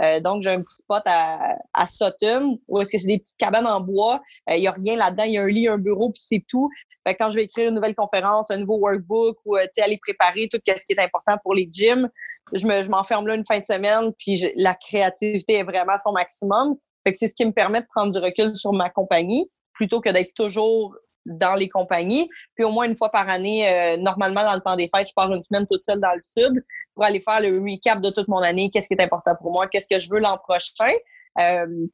Euh, 0.00 0.20
donc, 0.20 0.42
j'ai 0.42 0.50
un 0.50 0.62
petit 0.62 0.76
spot 0.76 1.02
à, 1.06 1.56
à 1.74 1.86
Sutton 1.86 2.58
où 2.68 2.80
est-ce 2.80 2.92
que 2.92 2.98
c'est 2.98 3.06
des 3.06 3.18
petites 3.18 3.36
cabanes 3.36 3.66
en 3.66 3.80
bois. 3.80 4.20
Il 4.48 4.54
euh, 4.54 4.58
n'y 4.58 4.66
a 4.66 4.72
rien 4.72 4.96
là-dedans. 4.96 5.24
Il 5.24 5.32
y 5.32 5.38
a 5.38 5.42
un 5.42 5.48
lit, 5.48 5.68
un 5.68 5.78
bureau, 5.78 6.10
puis 6.10 6.22
c'est 6.24 6.44
tout. 6.48 6.70
Fait 7.06 7.14
quand 7.14 7.30
je 7.30 7.36
vais 7.36 7.44
écrire 7.44 7.68
une 7.68 7.74
nouvelle 7.74 7.94
conférence, 7.94 8.50
un 8.50 8.58
nouveau 8.58 8.78
workbook 8.78 9.38
ou 9.44 9.56
euh, 9.56 9.66
aller 9.82 9.98
préparer 10.02 10.48
tout 10.50 10.58
ce 10.64 10.84
qui 10.84 10.92
est 10.92 11.00
important 11.00 11.36
pour 11.42 11.54
les 11.54 11.68
gyms, 11.70 12.08
je 12.52 12.90
m'enferme 12.90 13.26
là 13.26 13.34
une 13.34 13.46
fin 13.46 13.58
de 13.58 13.64
semaine, 13.64 14.12
puis 14.18 14.50
la 14.56 14.74
créativité 14.74 15.54
est 15.54 15.62
vraiment 15.62 15.92
à 15.92 15.98
son 15.98 16.12
maximum. 16.12 16.76
Fait 17.04 17.12
que 17.12 17.18
c'est 17.18 17.28
ce 17.28 17.34
qui 17.34 17.44
me 17.44 17.52
permet 17.52 17.80
de 17.80 17.86
prendre 17.94 18.12
du 18.12 18.18
recul 18.18 18.56
sur 18.56 18.72
ma 18.72 18.90
compagnie 18.90 19.50
plutôt 19.72 20.00
que 20.00 20.10
d'être 20.10 20.34
toujours 20.34 20.94
dans 21.26 21.54
les 21.54 21.68
compagnies. 21.68 22.28
Puis 22.54 22.64
au 22.64 22.70
moins 22.70 22.86
une 22.86 22.96
fois 22.96 23.10
par 23.10 23.28
année, 23.28 23.68
euh, 23.68 23.96
normalement 23.96 24.44
dans 24.44 24.54
le 24.54 24.60
temps 24.60 24.76
des 24.76 24.90
fêtes, 24.94 25.08
je 25.08 25.14
pars 25.14 25.32
une 25.32 25.42
semaine 25.42 25.66
toute 25.70 25.82
seule 25.82 26.00
dans 26.00 26.12
le 26.14 26.20
sud 26.20 26.64
pour 26.94 27.04
aller 27.04 27.20
faire 27.20 27.40
le 27.40 27.60
recap 27.60 28.00
de 28.00 28.10
toute 28.10 28.28
mon 28.28 28.38
année, 28.38 28.70
qu'est-ce 28.70 28.88
qui 28.88 28.94
est 28.94 29.02
important 29.02 29.34
pour 29.40 29.52
moi, 29.52 29.66
qu'est-ce 29.66 29.88
que 29.88 29.98
je 29.98 30.10
veux 30.10 30.18
l'an 30.18 30.38
prochain. 30.38 30.92
Euh, 31.40 31.86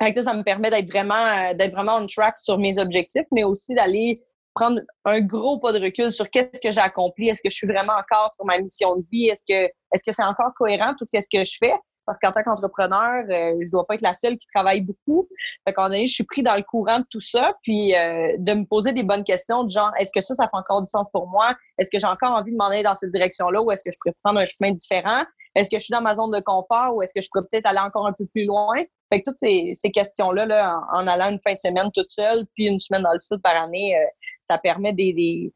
ça, 0.00 0.34
me 0.34 0.42
permet 0.42 0.70
d'être 0.70 0.90
vraiment 0.90 1.14
euh, 1.14 1.54
d'être 1.54 1.72
vraiment 1.72 1.96
on 1.96 2.06
track 2.06 2.38
sur 2.38 2.58
mes 2.58 2.78
objectifs, 2.78 3.26
mais 3.32 3.44
aussi 3.44 3.74
d'aller 3.74 4.22
prendre 4.54 4.80
un 5.04 5.20
gros 5.20 5.58
pas 5.58 5.72
de 5.72 5.82
recul 5.82 6.10
sur 6.10 6.30
qu'est-ce 6.30 6.60
que 6.60 6.70
j'ai 6.70 6.80
accompli, 6.80 7.28
est-ce 7.28 7.42
que 7.42 7.50
je 7.50 7.54
suis 7.54 7.66
vraiment 7.66 7.92
encore 7.92 8.30
sur 8.32 8.44
ma 8.46 8.58
mission 8.58 8.96
de 8.96 9.04
vie, 9.12 9.28
est-ce 9.28 9.42
que 9.46 9.66
est-ce 9.92 10.04
que 10.04 10.12
c'est 10.12 10.24
encore 10.24 10.52
cohérent 10.56 10.94
tout 10.98 11.06
ce 11.12 11.18
que 11.18 11.44
je 11.44 11.56
fais? 11.58 11.74
Parce 12.06 12.18
qu'en 12.18 12.32
tant 12.32 12.42
qu'entrepreneur, 12.42 13.24
euh, 13.28 13.54
je 13.62 13.70
dois 13.70 13.84
pas 13.86 13.94
être 13.94 14.02
la 14.02 14.14
seule 14.14 14.38
qui 14.38 14.46
travaille 14.54 14.80
beaucoup. 14.80 15.28
Fait 15.66 15.72
qu'en 15.72 15.90
je 15.92 16.06
suis 16.06 16.24
pris 16.24 16.42
dans 16.42 16.54
le 16.54 16.62
courant 16.62 17.00
de 17.00 17.06
tout 17.10 17.20
ça, 17.20 17.54
puis 17.62 17.94
euh, 17.94 18.34
de 18.38 18.54
me 18.54 18.64
poser 18.64 18.92
des 18.92 19.02
bonnes 19.02 19.24
questions 19.24 19.64
de 19.64 19.70
genre, 19.70 19.90
est-ce 19.98 20.10
que 20.14 20.20
ça, 20.20 20.34
ça 20.34 20.44
fait 20.44 20.56
encore 20.56 20.82
du 20.82 20.90
sens 20.90 21.10
pour 21.10 21.28
moi? 21.28 21.54
Est-ce 21.78 21.90
que 21.90 21.98
j'ai 21.98 22.06
encore 22.06 22.32
envie 22.32 22.52
de 22.52 22.56
m'en 22.56 22.66
aller 22.66 22.82
dans 22.82 22.94
cette 22.94 23.10
direction-là 23.10 23.60
ou 23.60 23.70
est-ce 23.70 23.82
que 23.84 23.90
je 23.90 23.98
pourrais 24.00 24.14
prendre 24.22 24.40
un 24.40 24.44
chemin 24.44 24.72
différent? 24.72 25.24
Est-ce 25.54 25.70
que 25.70 25.78
je 25.78 25.84
suis 25.84 25.92
dans 25.92 26.02
ma 26.02 26.14
zone 26.14 26.30
de 26.30 26.40
confort 26.40 26.94
ou 26.94 27.02
est-ce 27.02 27.14
que 27.14 27.20
je 27.20 27.28
pourrais 27.32 27.46
peut-être 27.50 27.66
aller 27.66 27.80
encore 27.80 28.06
un 28.06 28.12
peu 28.12 28.26
plus 28.26 28.44
loin? 28.44 28.74
Fait 29.10 29.20
que 29.20 29.24
toutes 29.24 29.38
ces, 29.38 29.72
ces 29.74 29.90
questions-là, 29.90 30.46
là, 30.46 30.80
en, 30.92 31.06
allant 31.06 31.30
une 31.30 31.40
fin 31.42 31.54
de 31.54 31.58
semaine 31.58 31.90
toute 31.94 32.10
seule, 32.10 32.44
puis 32.54 32.66
une 32.66 32.78
semaine 32.78 33.02
dans 33.02 33.12
le 33.12 33.18
sud 33.18 33.40
par 33.40 33.56
année, 33.56 33.96
euh, 33.96 34.06
ça 34.42 34.58
permet 34.58 34.92
des, 34.92 35.12
des, 35.12 35.54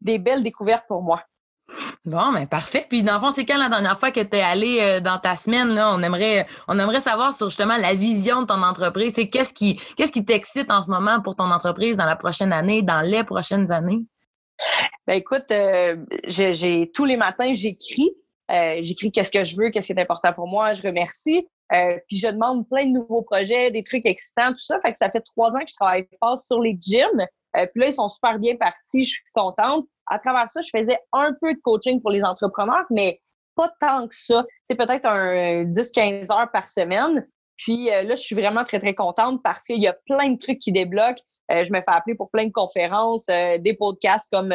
des 0.00 0.18
belles 0.18 0.42
découvertes 0.42 0.86
pour 0.88 1.02
moi. 1.02 1.22
Bon, 2.04 2.32
mais 2.32 2.40
ben, 2.40 2.46
parfait. 2.46 2.86
Puis 2.88 3.02
dans 3.02 3.14
le 3.14 3.20
fond, 3.20 3.30
c'est 3.30 3.44
quand 3.44 3.58
la 3.58 3.68
dernière 3.68 3.98
fois 3.98 4.10
que 4.10 4.20
tu 4.20 4.36
es 4.36 4.42
allé 4.42 4.78
euh, 4.80 5.00
dans 5.00 5.18
ta 5.18 5.36
semaine, 5.36 5.68
là, 5.68 5.94
on 5.94 6.02
aimerait 6.02 7.00
savoir 7.00 7.32
sur 7.32 7.48
justement 7.48 7.76
la 7.76 7.94
vision 7.94 8.42
de 8.42 8.46
ton 8.46 8.62
entreprise. 8.62 9.14
C'est 9.14 9.28
qu'est-ce 9.28 9.52
qui 9.54 10.24
t'excite 10.24 10.70
en 10.70 10.82
ce 10.82 10.90
moment 10.90 11.20
pour 11.20 11.36
ton 11.36 11.50
entreprise 11.50 11.96
dans 11.96 12.06
la 12.06 12.16
prochaine 12.16 12.52
année, 12.52 12.82
dans 12.82 13.00
les 13.00 13.24
prochaines 13.24 13.70
années? 13.72 14.02
Ben 15.06 15.14
écoute, 15.14 15.50
euh, 15.50 15.96
j'ai 16.26 16.90
tous 16.94 17.04
les 17.04 17.16
matins, 17.16 17.52
j'écris. 17.52 18.10
Euh, 18.50 18.78
j'écris 18.80 19.10
qu'est-ce 19.10 19.30
que 19.30 19.42
je 19.42 19.56
veux, 19.56 19.70
qu'est-ce 19.70 19.86
qui 19.86 19.92
est 19.94 20.00
important 20.00 20.32
pour 20.32 20.46
moi, 20.46 20.74
je 20.74 20.82
remercie. 20.82 21.48
puis 22.06 22.18
je 22.18 22.28
demande 22.28 22.68
plein 22.68 22.84
de 22.84 22.92
nouveaux 22.92 23.22
projets, 23.22 23.70
des 23.70 23.82
trucs 23.82 24.06
excitants, 24.06 24.48
tout 24.48 24.58
ça. 24.58 24.78
Fait 24.80 24.92
que 24.92 24.98
ça 24.98 25.10
fait 25.10 25.22
trois 25.22 25.50
ans 25.50 25.58
que 25.58 25.70
je 25.70 25.74
travaille 25.74 26.06
pas 26.20 26.36
sur 26.36 26.60
les 26.60 26.76
gyms. 26.78 27.26
Puis 27.54 27.80
là, 27.80 27.88
ils 27.88 27.94
sont 27.94 28.08
super 28.08 28.38
bien 28.38 28.56
partis, 28.56 29.04
je 29.04 29.10
suis 29.10 29.22
contente 29.32 29.84
à 30.06 30.18
travers 30.18 30.48
ça, 30.48 30.60
je 30.60 30.70
faisais 30.76 30.98
un 31.12 31.32
peu 31.40 31.54
de 31.54 31.60
coaching 31.60 32.00
pour 32.00 32.10
les 32.10 32.22
entrepreneurs, 32.22 32.84
mais 32.90 33.20
pas 33.54 33.70
tant 33.80 34.06
que 34.08 34.14
ça. 34.14 34.44
C'est 34.64 34.74
peut-être 34.74 35.06
un 35.06 35.64
10-15 35.64 36.32
heures 36.32 36.50
par 36.52 36.68
semaine. 36.68 37.26
Puis 37.56 37.90
euh, 37.90 38.02
là, 38.02 38.14
je 38.14 38.20
suis 38.20 38.34
vraiment 38.34 38.64
très, 38.64 38.80
très 38.80 38.94
contente 38.94 39.40
parce 39.42 39.64
qu'il 39.64 39.80
y 39.80 39.86
a 39.86 39.96
plein 40.06 40.30
de 40.30 40.38
trucs 40.38 40.58
qui 40.58 40.72
débloquent. 40.72 41.22
Euh, 41.52 41.62
je 41.62 41.72
me 41.72 41.80
fais 41.80 41.90
appeler 41.90 42.16
pour 42.16 42.30
plein 42.30 42.46
de 42.46 42.52
conférences, 42.52 43.28
euh, 43.28 43.58
des 43.58 43.74
podcasts 43.74 44.30
comme, 44.30 44.52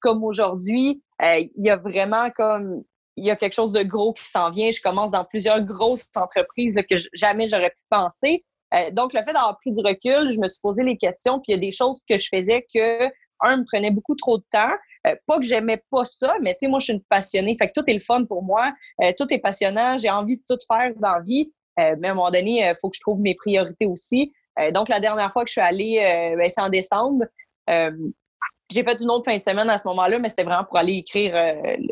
comme 0.00 0.22
aujourd'hui. 0.22 1.02
il 1.20 1.50
y 1.56 1.70
a 1.70 1.76
vraiment 1.76 2.30
comme 2.30 2.82
il 3.16 3.24
y 3.24 3.30
a 3.32 3.36
quelque 3.36 3.54
chose 3.54 3.72
de 3.72 3.82
gros 3.82 4.12
qui 4.12 4.28
s'en 4.28 4.50
vient. 4.50 4.70
Je 4.70 4.80
commence 4.80 5.10
dans 5.10 5.24
plusieurs 5.24 5.60
grosses 5.62 6.06
entreprises 6.14 6.80
que 6.88 6.94
jamais 7.14 7.48
j'aurais 7.48 7.70
pu 7.70 7.82
penser. 7.90 8.44
Donc, 8.92 9.14
le 9.14 9.20
fait 9.20 9.32
d'avoir 9.32 9.56
pris 9.58 9.72
du 9.72 9.80
recul, 9.80 10.30
je 10.30 10.38
me 10.38 10.48
suis 10.48 10.60
posé 10.60 10.84
les 10.84 10.96
questions, 10.96 11.40
puis 11.40 11.52
il 11.52 11.54
y 11.54 11.56
a 11.56 11.60
des 11.60 11.70
choses 11.70 12.00
que 12.08 12.18
je 12.18 12.28
faisais 12.30 12.66
que 12.74 13.10
un, 13.40 13.58
me 13.58 13.64
prenait 13.64 13.90
beaucoup 13.90 14.14
trop 14.14 14.38
de 14.38 14.44
temps. 14.50 14.72
Euh, 15.06 15.14
pas 15.26 15.38
que 15.38 15.44
j'aimais 15.44 15.82
pas 15.90 16.04
ça, 16.04 16.34
mais 16.42 16.52
tu 16.52 16.60
sais, 16.60 16.68
moi, 16.68 16.80
je 16.80 16.84
suis 16.84 16.92
une 16.94 17.02
passionnée. 17.02 17.56
Fait 17.58 17.66
que 17.66 17.72
tout 17.72 17.88
est 17.88 17.94
le 17.94 18.00
fun 18.00 18.24
pour 18.24 18.42
moi. 18.42 18.72
Euh, 19.02 19.12
tout 19.16 19.32
est 19.32 19.38
passionnant. 19.38 19.98
J'ai 19.98 20.10
envie 20.10 20.38
de 20.38 20.42
tout 20.48 20.58
faire 20.70 20.92
dans 20.96 21.14
la 21.14 21.20
vie. 21.20 21.52
Euh, 21.78 21.94
mais 22.00 22.08
à 22.08 22.10
un 22.12 22.14
moment 22.14 22.30
donné, 22.30 22.60
il 22.60 22.76
faut 22.80 22.90
que 22.90 22.96
je 22.96 23.00
trouve 23.00 23.20
mes 23.20 23.34
priorités 23.34 23.86
aussi. 23.86 24.32
donc, 24.74 24.88
la 24.88 24.98
dernière 24.98 25.32
fois 25.32 25.44
que 25.44 25.48
je 25.48 25.52
suis 25.52 25.60
allée, 25.60 26.00
ben, 26.36 26.50
c'est 26.50 26.60
en 26.60 26.68
décembre. 26.68 27.24
j'ai 27.68 28.82
fait 28.82 29.00
une 29.00 29.10
autre 29.10 29.30
fin 29.30 29.36
de 29.36 29.42
semaine 29.42 29.70
à 29.70 29.78
ce 29.78 29.86
moment-là, 29.86 30.18
mais 30.18 30.28
c'était 30.28 30.42
vraiment 30.42 30.64
pour 30.64 30.76
aller 30.76 30.94
écrire 30.94 31.32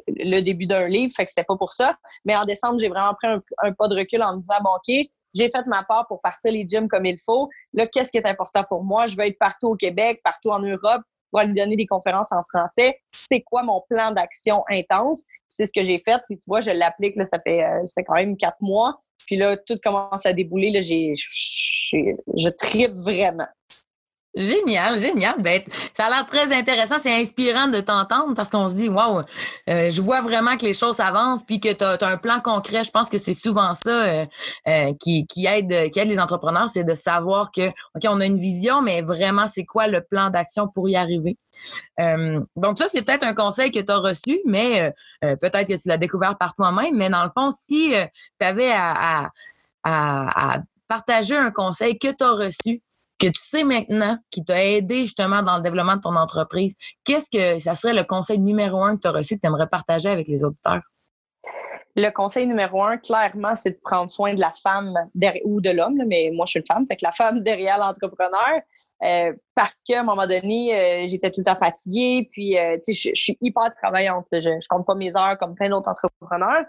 le 0.09 0.40
début 0.40 0.66
d'un 0.66 0.88
livre. 0.88 1.12
Fait 1.16 1.25
que 1.25 1.30
c'était 1.30 1.45
pas 1.45 1.56
pour 1.56 1.73
ça. 1.73 1.97
Mais 2.25 2.35
en 2.35 2.45
décembre, 2.45 2.80
j'ai 2.80 2.88
vraiment 2.88 3.14
pris 3.14 3.28
un, 3.28 3.40
un, 3.62 3.73
pas 3.73 3.87
de 3.87 3.95
recul 3.95 4.21
en 4.21 4.35
me 4.35 4.40
disant, 4.40 4.56
bon, 4.64 4.71
OK, 4.71 5.06
j'ai 5.37 5.50
fait 5.50 5.66
ma 5.66 5.83
part 5.85 6.07
pour 6.09 6.21
partir 6.21 6.52
les 6.52 6.66
gyms 6.66 6.88
comme 6.88 7.07
il 7.07 7.19
faut. 7.25 7.49
Là, 7.75 7.87
qu'est-ce 7.87 8.11
qui 8.11 8.19
est 8.19 8.26
important 8.26 8.64
pour 8.69 8.85
moi? 8.85 9.07
Je 9.07 9.16
veux 9.16 9.26
être 9.26 9.38
partout 9.38 9.69
au 9.69 9.76
Québec, 9.76 10.21
partout 10.25 10.50
en 10.50 10.61
Europe 10.61 11.02
pour 11.31 11.40
aller 11.40 11.52
donner 11.52 11.76
des 11.76 11.87
conférences 11.87 12.33
en 12.33 12.43
français. 12.45 13.00
C'est 13.11 13.43
quoi 13.43 13.62
mon 13.62 13.83
plan 13.90 14.12
d'action 14.12 14.64
intense? 14.71 15.25
C'est 15.49 15.66
ce 15.66 15.73
que 15.75 15.83
j'ai 15.83 16.00
fait. 16.05 16.21
Puis 16.28 16.38
tu 16.38 16.45
vois, 16.47 16.61
je 16.61 16.71
l'applique, 16.71 17.16
là, 17.16 17.25
ça 17.25 17.38
fait, 17.45 17.62
euh, 17.64 17.85
ça 17.85 17.93
fait 17.97 18.05
quand 18.05 18.14
même 18.14 18.37
quatre 18.37 18.61
mois. 18.61 19.00
Puis 19.26 19.37
là, 19.37 19.57
tout 19.57 19.78
commence 19.83 20.25
à 20.25 20.33
débouler. 20.33 20.71
Là, 20.71 20.81
je 20.81 22.49
tripe 22.49 22.93
vraiment. 22.93 23.49
Génial, 24.37 25.00
génial. 25.00 25.40
Ben, 25.40 25.62
ça 25.97 26.05
a 26.07 26.11
l'air 26.11 26.26
très 26.26 26.52
intéressant. 26.52 26.99
C'est 26.99 27.23
inspirant 27.23 27.69
de 27.69 27.81
t'entendre 27.81 28.35
parce 28.35 28.50
qu'on 28.50 28.69
se 28.69 28.75
dit, 28.75 28.88
waouh, 28.90 29.23
je 29.66 30.00
vois 30.02 30.21
vraiment 30.21 30.59
que 30.59 30.66
les 30.66 30.75
choses 30.75 31.00
avancent 31.00 31.43
puis 31.43 31.59
que 31.59 31.73
tu 31.73 31.83
as, 31.83 32.07
un 32.07 32.19
plan 32.19 32.40
concret. 32.40 32.85
Je 32.85 32.90
pense 32.90 33.09
que 33.09 33.16
c'est 33.16 33.33
souvent 33.33 33.73
ça 33.75 34.05
euh, 34.05 34.26
euh, 34.69 34.93
qui, 35.00 35.26
aide, 35.47 35.90
qui 35.90 36.05
les 36.05 36.21
entrepreneurs, 36.21 36.69
c'est 36.69 36.85
de 36.85 36.95
savoir 36.95 37.50
que, 37.50 37.69
OK, 37.69 38.05
on 38.05 38.21
a 38.21 38.26
une 38.26 38.38
vision, 38.38 38.83
mais 38.83 39.00
vraiment, 39.00 39.49
c'est 39.49 39.64
quoi 39.64 39.87
le 39.87 40.02
plan 40.02 40.28
d'action 40.28 40.69
pour 40.69 40.87
y 40.90 40.97
arriver? 40.97 41.38
Euh, 41.99 42.40
donc, 42.57 42.76
ça, 42.76 42.88
c'est 42.88 43.00
peut-être 43.00 43.25
un 43.25 43.35
conseil 43.35 43.71
que 43.71 43.81
tu 43.81 43.90
as 43.90 43.99
reçu, 43.99 44.38
mais 44.45 44.93
peut-être 45.23 45.66
que 45.66 45.81
tu 45.81 45.88
l'as 45.88 45.97
découvert 45.97 46.37
par 46.37 46.55
toi-même. 46.55 46.95
Mais 46.95 47.09
dans 47.09 47.25
le 47.25 47.31
fond, 47.35 47.50
si 47.50 47.95
tu 48.38 48.47
avais 48.47 48.71
à, 48.71 49.31
à, 49.83 50.59
partager 50.88 51.37
un 51.37 51.50
conseil 51.50 51.99
que 51.99 52.09
tu 52.09 52.23
as 52.23 52.33
reçu, 52.33 52.83
que 53.18 53.26
tu 53.26 53.40
sais 53.42 53.64
maintenant, 53.64 54.18
qui 54.30 54.44
t'a 54.44 54.64
aidé 54.64 55.04
justement 55.04 55.42
dans 55.42 55.56
le 55.56 55.62
développement 55.62 55.96
de 55.96 56.00
ton 56.00 56.16
entreprise, 56.16 56.76
qu'est-ce 57.04 57.30
que 57.30 57.58
ça 57.58 57.75
serait 57.75 57.94
le 57.94 58.04
conseil 58.04 58.38
numéro 58.38 58.82
un 58.82 58.96
que 58.96 59.02
tu 59.02 59.08
as 59.08 59.12
reçu 59.12 59.37
que 59.37 59.40
tu 59.40 59.46
aimerais 59.46 59.68
partager 59.68 60.08
avec 60.08 60.28
les 60.28 60.44
auditeurs? 60.44 60.82
Le 61.99 62.11
conseil 62.11 62.46
numéro 62.46 62.82
un, 62.82 62.99
clairement, 62.99 63.54
c'est 63.54 63.70
de 63.70 63.80
prendre 63.82 64.11
soin 64.11 64.35
de 64.35 64.40
la 64.40 64.52
femme 64.62 64.92
ou 65.44 65.62
de 65.62 65.70
l'homme, 65.70 66.02
mais 66.06 66.30
moi, 66.30 66.44
je 66.44 66.50
suis 66.50 66.61
une 66.61 66.66
femme, 66.66 66.87
fait 66.87 66.96
que 66.96 67.04
la 67.04 67.12
femme 67.12 67.40
derrière 67.40 67.78
l'entrepreneur, 67.78 68.61
euh, 69.02 69.32
parce 69.54 69.80
qu'à 69.82 70.00
un 70.00 70.02
moment 70.02 70.26
donné, 70.26 70.75
euh, 70.75 71.06
j'étais 71.06 71.30
tout 71.30 71.40
le 71.40 71.44
temps 71.44 71.56
fatiguée, 71.56 72.28
puis 72.30 72.58
euh, 72.58 72.76
je, 72.87 72.92
je 72.92 73.20
suis 73.20 73.38
hyper 73.40 73.75
travaillante. 73.82 74.26
Je, 74.32 74.40
je 74.40 74.68
compte 74.68 74.87
pas 74.87 74.94
mes 74.94 75.16
heures 75.16 75.37
comme 75.38 75.54
plein 75.54 75.70
d'autres 75.70 75.90
entrepreneurs, 75.90 76.64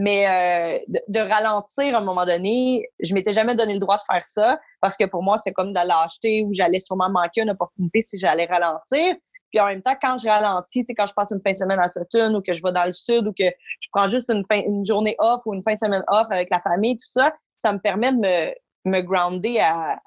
mais 0.00 0.26
euh, 0.26 0.78
de, 1.08 1.20
ralentir 1.20 1.94
à 1.94 1.98
un 1.98 2.04
moment 2.04 2.24
donné, 2.24 2.88
je 3.02 3.12
m'étais 3.12 3.32
jamais 3.32 3.54
donné 3.54 3.74
le 3.74 3.78
droit 3.78 3.96
de 3.96 4.02
faire 4.10 4.24
ça 4.24 4.58
parce 4.80 4.96
que 4.96 5.04
pour 5.04 5.22
moi, 5.22 5.36
c'est 5.36 5.52
comme 5.52 5.70
de 5.70 5.74
la 5.74 5.84
lâcheté 5.84 6.42
où 6.42 6.54
j'allais 6.54 6.78
sûrement 6.78 7.10
manquer 7.10 7.42
une 7.42 7.50
opportunité 7.50 8.00
si 8.00 8.18
j'allais 8.18 8.46
ralentir. 8.46 9.14
Puis 9.50 9.60
en 9.60 9.66
même 9.66 9.82
temps, 9.82 9.94
quand 10.00 10.16
je 10.16 10.26
ralentis, 10.26 10.84
quand 10.96 11.04
je 11.04 11.12
passe 11.12 11.32
une 11.32 11.40
fin 11.44 11.52
de 11.52 11.56
semaine 11.58 11.80
à 11.80 11.88
Sutton 11.88 12.34
ou 12.34 12.40
que 12.40 12.54
je 12.54 12.62
vais 12.62 12.72
dans 12.72 12.86
le 12.86 12.92
sud 12.92 13.26
ou 13.26 13.32
que 13.32 13.44
je 13.44 13.88
prends 13.92 14.08
juste 14.08 14.30
une, 14.30 14.84
journée 14.86 15.16
off 15.18 15.42
ou 15.44 15.52
une 15.52 15.62
fin 15.62 15.74
de 15.74 15.78
semaine 15.78 16.04
off 16.08 16.28
avec 16.30 16.48
la 16.50 16.60
famille, 16.60 16.96
tout 16.96 17.10
ça, 17.10 17.34
ça 17.58 17.72
me 17.72 17.78
permet 17.78 18.12
de 18.12 18.18
me, 18.18 18.54
me 18.86 19.00
grounder 19.02 19.58
à, 19.58 19.98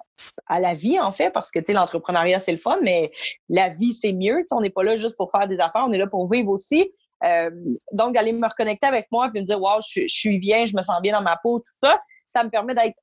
à 0.48 0.60
la 0.60 0.74
vie, 0.74 1.00
en 1.00 1.12
fait, 1.12 1.32
parce 1.32 1.52
que, 1.52 1.60
l'entrepreneuriat, 1.72 2.40
c'est 2.40 2.52
le 2.52 2.58
fun, 2.58 2.80
mais 2.82 3.12
la 3.50 3.70
vie, 3.70 3.94
c'est 3.94 4.14
mieux. 4.14 4.44
on 4.52 4.62
n'est 4.62 4.70
pas 4.70 4.84
là 4.84 4.96
juste 4.96 5.16
pour 5.18 5.30
faire 5.32 5.48
des 5.48 5.60
affaires, 5.60 5.86
on 5.88 5.92
est 5.92 5.98
là 5.98 6.08
pour 6.08 6.32
vivre 6.32 6.50
aussi. 6.50 6.92
Euh, 7.24 7.50
donc, 7.94 8.16
d'aller 8.16 8.34
me 8.34 8.48
reconnecter 8.48 8.88
avec 8.88 9.08
moi 9.12 9.32
et 9.34 9.40
me 9.40 9.46
dire, 9.46 9.62
wow, 9.62 9.80
je, 9.82 10.08
suis 10.08 10.40
bien, 10.40 10.66
je 10.66 10.76
me 10.76 10.82
sens 10.82 11.02
bien 11.02 11.14
dans 11.14 11.22
ma 11.22 11.38
peau, 11.38 11.60
tout 11.60 11.72
ça, 11.76 12.02
ça 12.26 12.44
me 12.44 12.50
permet 12.50 12.76
d'être 12.76 12.96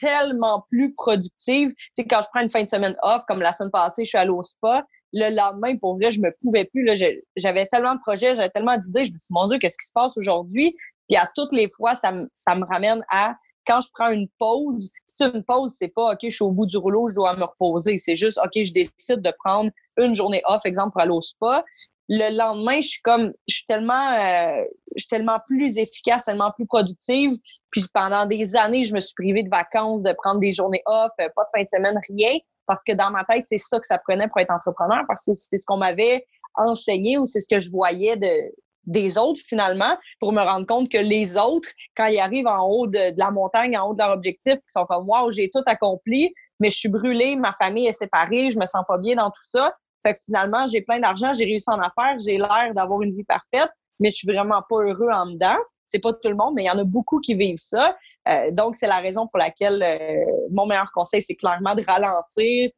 tellement 0.00 0.64
plus 0.70 0.92
productive. 0.94 1.70
Tu 1.74 1.90
sais, 1.96 2.04
quand 2.04 2.20
je 2.22 2.28
prends 2.32 2.42
une 2.42 2.50
fin 2.50 2.62
de 2.62 2.68
semaine 2.68 2.96
off, 3.02 3.22
comme 3.26 3.40
la 3.40 3.52
semaine 3.52 3.70
passée, 3.70 4.04
je 4.04 4.10
suis 4.10 4.18
allée 4.18 4.30
au 4.30 4.42
spa, 4.42 4.84
le 5.12 5.34
lendemain, 5.34 5.76
pour 5.76 5.96
vrai, 5.96 6.10
je 6.10 6.20
me 6.20 6.30
pouvais 6.40 6.64
plus. 6.64 6.88
J'avais 7.36 7.66
tellement 7.66 7.94
de 7.94 8.00
projets, 8.00 8.34
j'avais 8.34 8.50
tellement 8.50 8.76
d'idées. 8.76 9.04
Je 9.04 9.12
me 9.12 9.18
suis 9.18 9.28
dit, 9.28 9.34
mon 9.34 9.48
Dieu, 9.48 9.58
qu'est-ce 9.58 9.78
qui 9.78 9.86
se 9.86 9.92
passe 9.92 10.16
aujourd'hui? 10.16 10.76
Puis 11.08 11.16
à 11.16 11.28
toutes 11.34 11.52
les 11.52 11.70
fois, 11.70 11.94
ça 11.94 12.12
me, 12.12 12.28
ça 12.34 12.54
me 12.54 12.64
ramène 12.64 13.04
à 13.10 13.34
quand 13.66 13.80
je 13.80 13.88
prends 13.94 14.10
une 14.10 14.28
pause. 14.38 14.90
Puis 15.18 15.28
une 15.28 15.44
pause, 15.44 15.74
c'est 15.78 15.88
pas 15.88 16.12
OK, 16.12 16.18
je 16.22 16.28
suis 16.28 16.44
au 16.44 16.50
bout 16.50 16.66
du 16.66 16.76
rouleau, 16.76 17.08
je 17.08 17.14
dois 17.14 17.36
me 17.36 17.44
reposer. 17.44 17.96
C'est 17.96 18.16
juste 18.16 18.38
OK, 18.38 18.62
je 18.62 18.72
décide 18.72 19.20
de 19.20 19.32
prendre 19.44 19.70
une 19.96 20.14
journée 20.14 20.42
off, 20.46 20.66
exemple, 20.66 20.92
pour 20.92 21.00
aller 21.00 21.12
au 21.12 21.22
spa 21.22 21.64
le 22.08 22.36
lendemain, 22.36 22.80
je 22.80 22.88
suis 22.88 23.02
comme, 23.02 23.32
je 23.48 23.56
suis 23.56 23.64
tellement, 23.66 24.12
euh, 24.12 24.64
je 24.94 25.02
suis 25.02 25.08
tellement 25.08 25.38
plus 25.46 25.78
efficace, 25.78 26.24
tellement 26.24 26.52
plus 26.52 26.66
productive. 26.66 27.32
Puis 27.70 27.84
pendant 27.92 28.26
des 28.26 28.54
années, 28.54 28.84
je 28.84 28.94
me 28.94 29.00
suis 29.00 29.14
privée 29.14 29.42
de 29.42 29.50
vacances, 29.50 30.02
de 30.02 30.12
prendre 30.12 30.40
des 30.40 30.52
journées 30.52 30.82
off, 30.86 31.10
euh, 31.20 31.28
pas 31.34 31.44
de 31.44 31.58
fin 31.58 31.64
de 31.64 31.68
semaine, 31.68 32.00
rien, 32.08 32.38
parce 32.66 32.84
que 32.84 32.92
dans 32.92 33.10
ma 33.10 33.24
tête, 33.24 33.44
c'est 33.46 33.58
ça 33.58 33.80
que 33.80 33.86
ça 33.86 33.98
prenait 33.98 34.28
pour 34.28 34.40
être 34.40 34.52
entrepreneur, 34.52 35.02
parce 35.08 35.24
que 35.24 35.34
c'était 35.34 35.58
ce 35.58 35.66
qu'on 35.66 35.78
m'avait 35.78 36.24
enseigné 36.54 37.18
ou 37.18 37.26
c'est 37.26 37.40
ce 37.40 37.48
que 37.48 37.60
je 37.60 37.70
voyais 37.70 38.16
de, 38.16 38.54
des 38.84 39.18
autres 39.18 39.40
finalement, 39.44 39.98
pour 40.20 40.32
me 40.32 40.40
rendre 40.40 40.64
compte 40.64 40.88
que 40.88 40.98
les 40.98 41.36
autres, 41.36 41.68
quand 41.96 42.06
ils 42.06 42.20
arrivent 42.20 42.46
en 42.46 42.66
haut 42.66 42.86
de, 42.86 43.18
la 43.18 43.30
montagne, 43.30 43.76
en 43.76 43.90
haut 43.90 43.94
de 43.94 43.98
leur 43.98 44.12
objectif, 44.12 44.54
ils 44.54 44.72
sont 44.72 44.86
comme, 44.86 45.08
wow, 45.08 45.32
j'ai 45.32 45.50
tout 45.52 45.62
accompli, 45.66 46.32
mais 46.60 46.70
je 46.70 46.76
suis 46.76 46.88
brûlée, 46.88 47.36
ma 47.36 47.52
famille 47.52 47.86
est 47.88 47.92
séparée, 47.92 48.48
je 48.48 48.58
me 48.58 48.64
sens 48.64 48.84
pas 48.86 48.96
bien 48.96 49.16
dans 49.16 49.28
tout 49.28 49.42
ça 49.42 49.74
fait 50.06 50.12
que 50.12 50.20
finalement, 50.24 50.66
j'ai 50.66 50.82
plein 50.82 51.00
d'argent, 51.00 51.32
j'ai 51.34 51.44
réussi 51.44 51.70
en 51.70 51.78
affaires, 51.78 52.18
j'ai 52.24 52.38
l'air 52.38 52.72
d'avoir 52.74 53.02
une 53.02 53.14
vie 53.14 53.24
parfaite, 53.24 53.70
mais 53.98 54.10
je 54.10 54.16
suis 54.16 54.28
vraiment 54.28 54.62
pas 54.68 54.76
heureux 54.76 55.10
en 55.12 55.26
dedans. 55.26 55.56
C'est 55.84 56.00
pas 56.00 56.12
tout 56.12 56.28
le 56.28 56.34
monde, 56.34 56.54
mais 56.54 56.64
il 56.64 56.66
y 56.66 56.70
en 56.70 56.78
a 56.78 56.84
beaucoup 56.84 57.20
qui 57.20 57.34
vivent 57.34 57.58
ça. 57.58 57.96
Euh, 58.28 58.50
donc, 58.50 58.74
c'est 58.74 58.88
la 58.88 58.98
raison 58.98 59.26
pour 59.28 59.38
laquelle 59.38 59.82
euh, 59.82 60.24
mon 60.50 60.66
meilleur 60.66 60.90
conseil, 60.92 61.22
c'est 61.22 61.36
clairement 61.36 61.74
de 61.74 61.84
ralentir. 61.86 62.70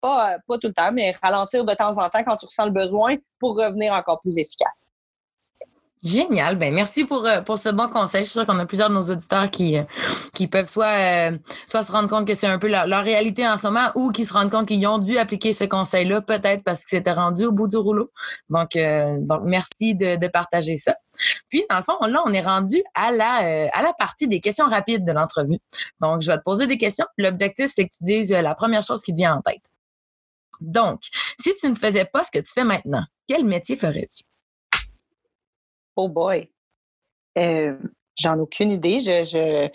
Pas, 0.00 0.36
pas 0.46 0.58
tout 0.58 0.68
le 0.68 0.74
temps, 0.74 0.92
mais 0.92 1.14
ralentir 1.22 1.64
de 1.64 1.74
temps 1.74 1.98
en 1.98 2.08
temps 2.08 2.24
quand 2.24 2.36
tu 2.36 2.46
ressens 2.46 2.66
le 2.66 2.70
besoin 2.70 3.16
pour 3.38 3.56
revenir 3.56 3.92
encore 3.92 4.20
plus 4.20 4.36
efficace. 4.38 4.90
Génial. 6.02 6.56
Ben, 6.56 6.72
merci 6.72 7.04
pour, 7.04 7.26
euh, 7.26 7.42
pour 7.42 7.58
ce 7.58 7.68
bon 7.68 7.86
conseil. 7.90 8.24
Je 8.24 8.30
suis 8.30 8.38
sûre 8.38 8.46
qu'on 8.46 8.58
a 8.58 8.64
plusieurs 8.64 8.88
de 8.88 8.94
nos 8.94 9.10
auditeurs 9.10 9.50
qui, 9.50 9.76
euh, 9.76 9.82
qui 10.32 10.46
peuvent 10.46 10.68
soit, 10.68 11.30
euh, 11.30 11.38
soit 11.66 11.82
se 11.82 11.92
rendre 11.92 12.08
compte 12.08 12.26
que 12.26 12.32
c'est 12.34 12.46
un 12.46 12.58
peu 12.58 12.68
leur, 12.68 12.86
réalité 13.04 13.46
en 13.46 13.58
ce 13.58 13.66
moment 13.66 13.90
ou 13.94 14.10
qui 14.10 14.24
se 14.24 14.32
rendent 14.32 14.50
compte 14.50 14.66
qu'ils 14.66 14.86
ont 14.86 14.96
dû 14.96 15.18
appliquer 15.18 15.52
ce 15.52 15.64
conseil-là, 15.64 16.22
peut-être 16.22 16.64
parce 16.64 16.80
qu'ils 16.84 16.96
s'étaient 16.98 17.12
rendus 17.12 17.44
au 17.44 17.52
bout 17.52 17.68
du 17.68 17.76
rouleau. 17.76 18.10
Donc, 18.48 18.70
donc 18.72 19.42
merci 19.44 19.94
de, 19.94 20.16
de, 20.16 20.28
partager 20.28 20.78
ça. 20.78 20.94
Puis, 21.50 21.64
dans 21.68 21.76
le 21.76 21.82
fond, 21.82 21.98
là, 22.06 22.22
on 22.26 22.32
est 22.32 22.40
rendu 22.40 22.82
à 22.94 23.10
la, 23.10 23.68
à 23.72 23.82
la 23.82 23.92
partie 23.98 24.26
des 24.26 24.40
questions 24.40 24.66
rapides 24.66 25.04
de 25.04 25.12
l'entrevue. 25.12 25.58
Donc, 26.00 26.22
je 26.22 26.30
vais 26.30 26.38
te 26.38 26.42
poser 26.44 26.66
des 26.66 26.78
questions. 26.78 27.06
L'objectif, 27.18 27.70
c'est 27.74 27.84
que 27.84 27.92
tu 27.96 28.04
dises 28.04 28.32
la 28.32 28.54
première 28.54 28.82
chose 28.82 29.02
qui 29.02 29.12
te 29.12 29.16
vient 29.16 29.36
en 29.36 29.42
tête. 29.42 29.62
Donc, 30.60 31.00
si 31.38 31.54
tu 31.60 31.68
ne 31.68 31.74
faisais 31.74 32.06
pas 32.06 32.22
ce 32.22 32.30
que 32.30 32.38
tu 32.38 32.52
fais 32.52 32.64
maintenant, 32.64 33.04
quel 33.26 33.44
métier 33.44 33.76
ferais-tu? 33.76 34.24
Oh 36.02 36.08
boy. 36.08 36.48
Euh, 37.36 37.76
j'en 38.18 38.36
ai 38.38 38.40
aucune 38.40 38.70
idée. 38.70 39.00
Je, 39.00 39.68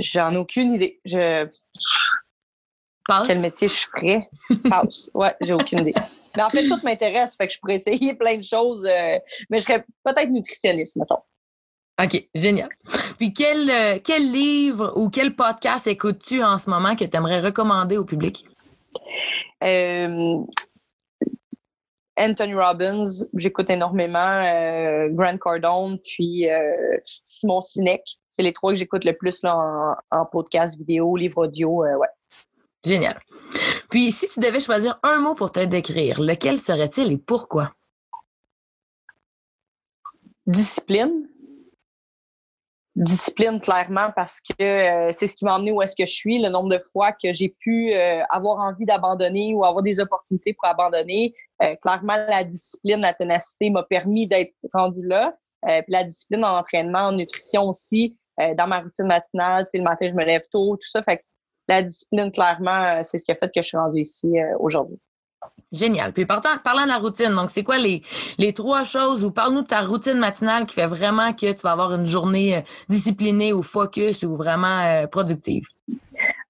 j'en 0.00 0.32
ai 0.32 0.36
aucune 0.38 0.74
idée. 0.76 0.98
Je. 1.04 1.46
Quel 3.26 3.40
métier 3.40 3.68
je 3.68 3.74
ferais? 3.74 4.30
Passe. 4.70 5.10
Ouais, 5.12 5.34
j'ai 5.42 5.52
aucune 5.52 5.80
idée. 5.80 5.94
Mais 6.36 6.42
en 6.42 6.48
fait, 6.48 6.66
tout 6.66 6.80
m'intéresse. 6.82 7.36
Fait 7.36 7.46
que 7.46 7.52
je 7.52 7.58
pourrais 7.60 7.74
essayer 7.74 8.14
plein 8.14 8.38
de 8.38 8.42
choses. 8.42 8.86
Euh, 8.86 9.18
mais 9.50 9.58
je 9.58 9.64
serais 9.64 9.84
peut-être 10.04 10.30
nutritionniste, 10.30 10.96
mettons. 10.96 11.20
OK, 12.02 12.28
génial. 12.34 12.70
Puis 13.18 13.32
quel, 13.34 13.70
euh, 13.70 13.98
quel 14.02 14.32
livre 14.32 14.94
ou 14.96 15.10
quel 15.10 15.36
podcast 15.36 15.86
écoutes-tu 15.86 16.42
en 16.42 16.58
ce 16.58 16.70
moment 16.70 16.96
que 16.96 17.04
tu 17.04 17.16
aimerais 17.16 17.40
recommander 17.40 17.98
au 17.98 18.04
public? 18.04 18.46
Anthony 22.18 22.54
Robbins, 22.54 23.06
j'écoute 23.34 23.70
énormément, 23.70 24.18
euh, 24.18 25.08
Grant 25.10 25.36
Cardone, 25.36 25.98
puis 25.98 26.48
euh, 26.48 26.96
Simon 27.02 27.60
Sinek. 27.60 28.02
C'est 28.28 28.42
les 28.42 28.52
trois 28.52 28.72
que 28.72 28.78
j'écoute 28.78 29.04
le 29.04 29.12
plus 29.12 29.42
là, 29.42 29.96
en, 30.10 30.26
podcast 30.26 30.78
vidéo, 30.78 31.16
livre 31.16 31.44
audio. 31.44 31.84
Euh, 31.84 31.96
ouais. 31.96 32.08
Génial. 32.84 33.20
Puis, 33.90 34.12
si 34.12 34.28
tu 34.28 34.40
devais 34.40 34.60
choisir 34.60 34.98
un 35.02 35.18
mot 35.18 35.34
pour 35.34 35.50
te 35.50 35.64
décrire, 35.64 36.20
lequel 36.20 36.58
serait-il 36.58 37.12
et 37.12 37.18
pourquoi? 37.18 37.72
Discipline. 40.46 41.28
Discipline, 42.96 43.60
clairement, 43.60 44.10
parce 44.14 44.40
que 44.40 45.08
c'est 45.10 45.26
ce 45.26 45.34
qui 45.34 45.44
m'a 45.44 45.56
emmené 45.56 45.72
où 45.72 45.82
est-ce 45.82 45.96
que 45.96 46.06
je 46.06 46.12
suis, 46.12 46.40
le 46.40 46.48
nombre 46.48 46.68
de 46.68 46.78
fois 46.78 47.10
que 47.10 47.32
j'ai 47.32 47.48
pu 47.48 47.92
avoir 48.30 48.60
envie 48.60 48.84
d'abandonner 48.84 49.52
ou 49.52 49.64
avoir 49.64 49.82
des 49.82 49.98
opportunités 49.98 50.54
pour 50.54 50.68
abandonner. 50.68 51.34
Euh, 51.62 51.76
clairement, 51.76 52.16
la 52.28 52.44
discipline, 52.44 53.00
la 53.00 53.14
ténacité 53.14 53.70
m'a 53.70 53.82
permis 53.84 54.26
d'être 54.26 54.54
rendu 54.72 55.06
là. 55.06 55.36
Euh, 55.68 55.80
puis 55.82 55.92
la 55.92 56.04
discipline 56.04 56.44
en 56.44 56.58
entraînement, 56.58 57.06
en 57.06 57.12
nutrition 57.12 57.68
aussi, 57.68 58.16
euh, 58.40 58.54
dans 58.54 58.66
ma 58.66 58.80
routine 58.80 59.06
matinale, 59.06 59.64
le 59.72 59.82
matin, 59.82 60.08
je 60.08 60.14
me 60.14 60.24
lève 60.24 60.42
tôt, 60.50 60.76
tout 60.76 60.88
ça. 60.88 61.02
Fait 61.02 61.18
que 61.18 61.22
la 61.68 61.82
discipline, 61.82 62.30
clairement, 62.30 63.02
c'est 63.02 63.18
ce 63.18 63.24
qui 63.24 63.32
a 63.32 63.36
fait 63.36 63.46
que 63.46 63.62
je 63.62 63.68
suis 63.68 63.76
rendue 63.76 64.00
ici 64.00 64.32
aujourd'hui. 64.58 64.98
Génial. 65.72 66.12
Puis 66.12 66.26
parlant, 66.26 66.58
parlant 66.62 66.84
de 66.84 66.88
la 66.88 66.98
routine, 66.98 67.34
donc 67.34 67.50
c'est 67.50 67.64
quoi 67.64 67.78
les, 67.78 68.02
les 68.38 68.52
trois 68.52 68.84
choses 68.84 69.24
ou 69.24 69.30
parle-nous 69.30 69.62
de 69.62 69.66
ta 69.66 69.80
routine 69.80 70.18
matinale 70.18 70.66
qui 70.66 70.74
fait 70.74 70.86
vraiment 70.86 71.32
que 71.32 71.52
tu 71.52 71.60
vas 71.62 71.72
avoir 71.72 71.94
une 71.94 72.06
journée 72.06 72.62
disciplinée 72.88 73.52
ou 73.52 73.62
focus 73.62 74.22
ou 74.22 74.36
vraiment 74.36 75.06
productive? 75.08 75.64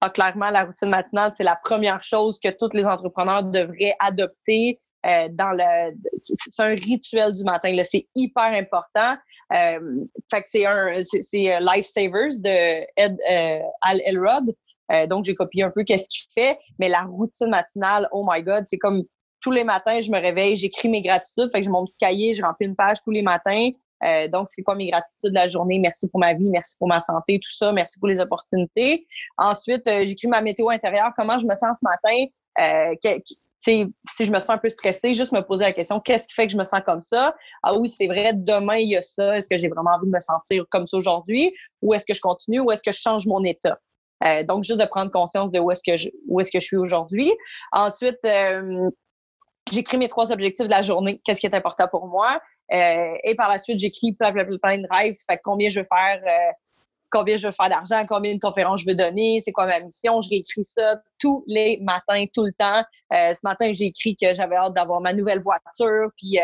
Ah, 0.01 0.11
clairement, 0.11 0.51
la 0.51 0.65
routine 0.65 0.91
matinale, 0.91 1.33
c'est 1.35 1.45
la 1.45 1.57
première 1.57 2.03
chose 2.03 2.39
que 2.39 2.51
tous 2.51 2.77
les 2.77 2.85
entrepreneurs 2.85 3.43
devraient 3.43 3.97
adopter. 3.99 4.79
Euh, 5.07 5.29
dans 5.31 5.53
le, 5.53 5.95
c'est 6.19 6.63
un 6.63 6.75
rituel 6.75 7.35
du 7.35 7.45
matin. 7.45 7.75
C'est 7.83 8.07
hyper 8.15 8.53
important. 8.53 9.17
Euh, 9.53 9.79
fait 10.31 10.43
que 10.43 10.49
c'est 10.49 10.67
un, 10.67 11.03
c'est, 11.03 11.55
euh, 11.55 11.61
Life 11.61 11.87
Savers 11.87 12.41
de 12.41 12.85
Ed 12.97 13.17
Al 13.83 14.01
Elrod. 14.05 14.55
Donc 15.09 15.25
j'ai 15.25 15.35
copié 15.35 15.62
un 15.62 15.71
peu 15.71 15.85
qu'est-ce 15.85 16.09
qu'il 16.09 16.31
fait, 16.33 16.59
mais 16.79 16.88
la 16.88 17.03
routine 17.03 17.49
matinale, 17.49 18.09
oh 18.12 18.26
my 18.29 18.43
God, 18.43 18.64
c'est 18.67 18.79
comme 18.79 19.05
tous 19.41 19.50
les 19.50 19.64
matins, 19.64 20.00
je 20.00 20.11
me 20.11 20.19
réveille, 20.19 20.57
j'écris 20.57 20.88
mes 20.88 21.03
gratitudes. 21.03 21.50
Fait 21.53 21.59
que 21.59 21.64
j'ai 21.64 21.71
mon 21.71 21.85
petit 21.85 21.99
cahier, 21.99 22.33
je 22.33 22.43
remplis 22.43 22.67
une 22.67 22.76
page 22.76 23.03
tous 23.03 23.11
les 23.11 23.21
matins. 23.21 23.69
Euh, 24.03 24.26
donc, 24.26 24.49
c'est 24.49 24.62
quoi 24.62 24.75
mes 24.75 24.91
gratitudes 24.91 25.31
de 25.31 25.35
la 25.35 25.49
journée? 25.49 25.79
Merci 25.79 26.09
pour 26.09 26.19
ma 26.19 26.33
vie, 26.33 26.49
merci 26.49 26.76
pour 26.79 26.88
ma 26.88 26.99
santé, 26.99 27.38
tout 27.38 27.53
ça, 27.53 27.71
merci 27.71 27.99
pour 27.99 28.09
les 28.09 28.21
opportunités. 28.21 29.07
Ensuite, 29.37 29.87
euh, 29.87 30.05
j'écris 30.07 30.29
ma 30.29 30.41
météo 30.41 30.71
intérieure, 30.71 31.12
comment 31.17 31.38
je 31.38 31.47
me 31.47 31.55
sens 31.55 31.81
ce 31.81 31.87
matin? 31.87 32.25
Euh, 32.59 32.95
si 33.61 34.26
je 34.26 34.31
me 34.31 34.38
sens 34.38 34.50
un 34.50 34.59
peu 34.59 34.69
stressée, 34.69 35.14
juste 35.14 35.33
me 35.33 35.41
poser 35.41 35.64
la 35.64 35.73
question, 35.73 36.00
qu'est-ce 36.00 36.29
qui 36.29 36.35
fait 36.35 36.47
que 36.47 36.53
je 36.53 36.59
me 36.59 36.64
sens 36.64 36.81
comme 36.85 37.00
ça? 37.00 37.35
Ah 37.62 37.75
oui, 37.75 37.88
c'est 37.88 38.07
vrai, 38.07 38.33
demain, 38.35 38.76
il 38.76 38.88
y 38.88 38.97
a 38.97 39.03
ça. 39.03 39.37
Est-ce 39.37 39.49
que 39.49 39.57
j'ai 39.57 39.69
vraiment 39.69 39.91
envie 39.95 40.07
de 40.07 40.12
me 40.12 40.21
sentir 40.21 40.64
comme 40.71 40.87
ça 40.87 40.97
aujourd'hui? 40.97 41.55
Ou 41.81 41.95
est-ce 41.95 42.05
que 42.05 42.14
je 42.14 42.21
continue? 42.21 42.61
Ou 42.61 42.71
est-ce 42.73 42.83
que 42.83 42.93
je 42.93 42.99
change 42.99 43.26
mon 43.26 43.43
état? 43.45 43.79
Donc, 44.47 44.64
juste 44.64 44.81
de 44.81 44.87
prendre 44.87 45.11
conscience 45.11 45.52
de 45.52 45.59
où 45.59 45.71
est-ce 45.71 45.83
que 45.87 45.97
je, 45.97 46.09
où 46.28 46.40
est-ce 46.40 46.50
que 46.50 46.59
je 46.59 46.64
suis 46.64 46.76
aujourd'hui. 46.76 47.33
Ensuite, 47.73 48.19
j'écris 49.73 49.99
mes 49.99 50.09
trois 50.09 50.33
objectifs 50.33 50.66
de 50.66 50.71
la 50.71 50.83
journée, 50.83 51.21
qu'est-ce 51.25 51.40
qui 51.40 51.47
est 51.47 51.54
important 51.54 51.88
pour 51.88 52.07
moi? 52.07 52.40
Euh, 52.73 53.14
et 53.25 53.35
par 53.35 53.50
la 53.50 53.59
suite, 53.59 53.78
j'écris 53.78 54.12
plein, 54.12 54.33
plein, 54.33 54.45
plein 54.45 54.78
de 54.78 54.87
rêves. 54.90 55.14
Fait 55.28 55.38
combien 55.43 55.69
je 55.69 55.81
veux 55.81 55.87
faire, 55.95 56.23
euh, 56.26 56.52
combien 57.11 57.37
je 57.37 57.47
veux 57.47 57.52
faire 57.52 57.69
d'argent, 57.69 58.04
combien 58.09 58.35
de 58.35 58.40
conférences 58.40 58.81
je 58.81 58.87
veux 58.88 58.95
donner, 58.95 59.40
c'est 59.40 59.52
quoi 59.52 59.66
ma 59.66 59.81
mission? 59.81 60.21
Je 60.21 60.31
réécris 60.31 60.64
ça 60.64 60.97
tous 61.19 61.45
les 61.47 61.78
matins, 61.83 62.25
tout 62.33 62.45
le 62.45 62.52
temps. 62.52 62.83
Euh, 63.12 63.35
ce 63.35 63.40
matin, 63.45 63.71
j'ai 63.73 63.87
écrit 63.87 64.16
que 64.16 64.33
j'avais 64.33 64.57
hâte 64.57 64.75
d'avoir 64.75 65.00
ma 65.00 65.12
nouvelle 65.12 65.43
voiture. 65.43 66.09
Puis, 66.16 66.38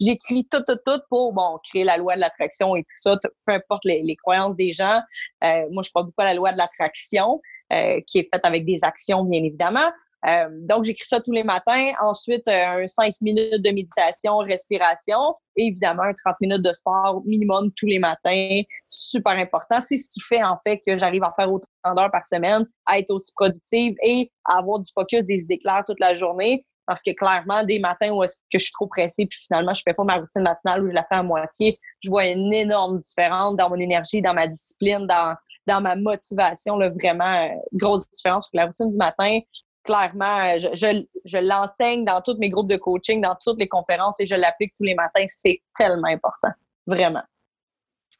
j'écris 0.00 0.46
tout, 0.50 0.62
tout, 0.66 0.78
tout 0.84 1.00
pour 1.08 1.32
bon, 1.32 1.58
créer 1.64 1.84
la 1.84 1.96
loi 1.96 2.14
de 2.14 2.20
l'attraction 2.20 2.76
et 2.76 2.82
tout 2.82 2.96
ça, 2.96 3.16
peu 3.46 3.52
importe 3.52 3.84
les, 3.84 4.02
les 4.02 4.16
croyances 4.16 4.56
des 4.56 4.72
gens. 4.72 5.00
moi, 5.42 5.82
je 5.82 5.90
crois 5.90 6.02
beaucoup 6.02 6.22
à 6.22 6.24
la 6.24 6.34
loi 6.34 6.52
de 6.52 6.58
l'attraction. 6.58 7.40
qui 7.70 8.18
est 8.18 8.28
faite 8.32 8.44
avec 8.44 8.64
des 8.64 8.84
actions, 8.84 9.24
bien 9.24 9.42
évidemment. 9.42 9.90
Euh, 10.26 10.48
donc, 10.50 10.84
j'écris 10.84 11.06
ça 11.06 11.20
tous 11.20 11.32
les 11.32 11.42
matins. 11.42 11.92
Ensuite, 12.00 12.48
euh, 12.48 12.82
un 12.82 12.86
5 12.86 13.14
minutes 13.20 13.62
de 13.62 13.70
méditation, 13.70 14.38
respiration. 14.38 15.34
Et 15.56 15.66
évidemment, 15.66 16.02
un 16.02 16.14
30 16.14 16.36
minutes 16.40 16.62
de 16.62 16.72
sport 16.72 17.22
minimum 17.26 17.70
tous 17.76 17.86
les 17.86 17.98
matins. 17.98 18.62
Super 18.88 19.32
important. 19.32 19.80
C'est 19.80 19.96
ce 19.96 20.08
qui 20.10 20.20
fait, 20.20 20.42
en 20.42 20.58
fait, 20.64 20.80
que 20.86 20.96
j'arrive 20.96 21.22
à 21.24 21.32
faire 21.36 21.52
autant 21.52 21.68
d'heures 21.94 22.10
par 22.10 22.24
semaine, 22.24 22.66
à 22.86 22.98
être 22.98 23.10
aussi 23.10 23.32
productive 23.34 23.94
et 24.02 24.30
à 24.44 24.58
avoir 24.58 24.80
du 24.80 24.90
focus, 24.92 25.22
des 25.24 25.42
idées 25.42 25.58
claires 25.58 25.84
toute 25.86 26.00
la 26.00 26.14
journée. 26.14 26.64
Parce 26.86 27.02
que 27.02 27.12
clairement, 27.12 27.62
des 27.62 27.78
matins 27.78 28.10
où 28.10 28.22
est-ce 28.22 28.36
que 28.36 28.58
je 28.58 28.64
suis 28.64 28.72
trop 28.72 28.86
pressée, 28.86 29.26
puis 29.26 29.38
finalement, 29.38 29.72
je 29.72 29.82
fais 29.84 29.94
pas 29.94 30.04
ma 30.04 30.16
routine 30.16 30.42
matinale 30.42 30.84
ou 30.84 30.88
je 30.88 30.94
la 30.94 31.04
fais 31.04 31.16
à 31.16 31.22
moitié, 31.22 31.78
je 32.00 32.10
vois 32.10 32.26
une 32.26 32.52
énorme 32.52 32.98
différence 32.98 33.56
dans 33.56 33.70
mon 33.70 33.76
énergie, 33.76 34.20
dans 34.20 34.34
ma 34.34 34.46
discipline, 34.46 35.06
dans, 35.06 35.34
dans 35.66 35.80
ma 35.80 35.96
motivation, 35.96 36.76
là, 36.76 36.90
vraiment, 36.90 37.24
euh, 37.24 37.48
grosse 37.72 38.08
différence. 38.10 38.48
La 38.52 38.66
routine 38.66 38.88
du 38.88 38.96
matin, 38.96 39.40
clairement, 39.82 40.58
je, 40.58 41.04
je, 41.24 41.38
l'enseigne 41.38 42.04
dans 42.04 42.20
tous 42.20 42.36
mes 42.38 42.48
groupes 42.48 42.68
de 42.68 42.76
coaching, 42.76 43.20
dans 43.20 43.36
toutes 43.42 43.58
les 43.58 43.68
conférences 43.68 44.20
et 44.20 44.26
je 44.26 44.34
l'applique 44.34 44.74
tous 44.76 44.84
les 44.84 44.94
matins. 44.94 45.24
C'est 45.26 45.60
tellement 45.76 46.08
important. 46.08 46.50
Vraiment. 46.86 47.22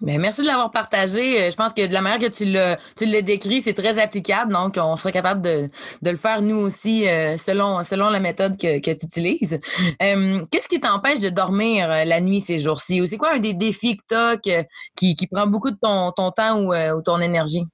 Mais 0.00 0.18
merci 0.18 0.42
de 0.42 0.46
l'avoir 0.46 0.70
partagé. 0.70 1.42
Euh, 1.42 1.50
je 1.50 1.56
pense 1.56 1.72
que 1.72 1.86
de 1.86 1.92
la 1.92 2.00
manière 2.00 2.18
que 2.18 2.34
tu 2.34 2.44
l'as, 2.44 2.78
tu 2.96 3.06
l'as 3.06 3.22
décrit, 3.22 3.62
c'est 3.62 3.74
très 3.74 3.98
applicable. 3.98 4.52
Donc, 4.52 4.76
on 4.76 4.96
serait 4.96 5.12
capable 5.12 5.40
de, 5.40 5.70
de 6.02 6.10
le 6.10 6.16
faire 6.16 6.42
nous 6.42 6.56
aussi 6.56 7.08
euh, 7.08 7.36
selon, 7.36 7.82
selon 7.84 8.08
la 8.10 8.20
méthode 8.20 8.58
que, 8.58 8.80
que 8.80 8.90
tu 8.90 9.06
utilises. 9.06 9.58
Euh, 10.02 10.44
qu'est-ce 10.50 10.68
qui 10.68 10.80
t'empêche 10.80 11.20
de 11.20 11.28
dormir 11.28 11.88
la 11.88 12.20
nuit 12.20 12.40
ces 12.40 12.58
jours-ci? 12.58 13.00
Ou 13.00 13.06
c'est 13.06 13.16
quoi 13.16 13.34
un 13.34 13.38
des 13.38 13.54
défis 13.54 13.96
que 13.96 14.02
tu 14.08 14.14
as 14.14 14.64
qui, 14.96 15.16
qui 15.16 15.26
prend 15.26 15.46
beaucoup 15.46 15.70
de 15.70 15.78
ton, 15.80 16.12
ton 16.12 16.30
temps 16.30 16.58
ou, 16.60 16.74
ou 16.74 17.02
ton 17.02 17.20
énergie? 17.20 17.64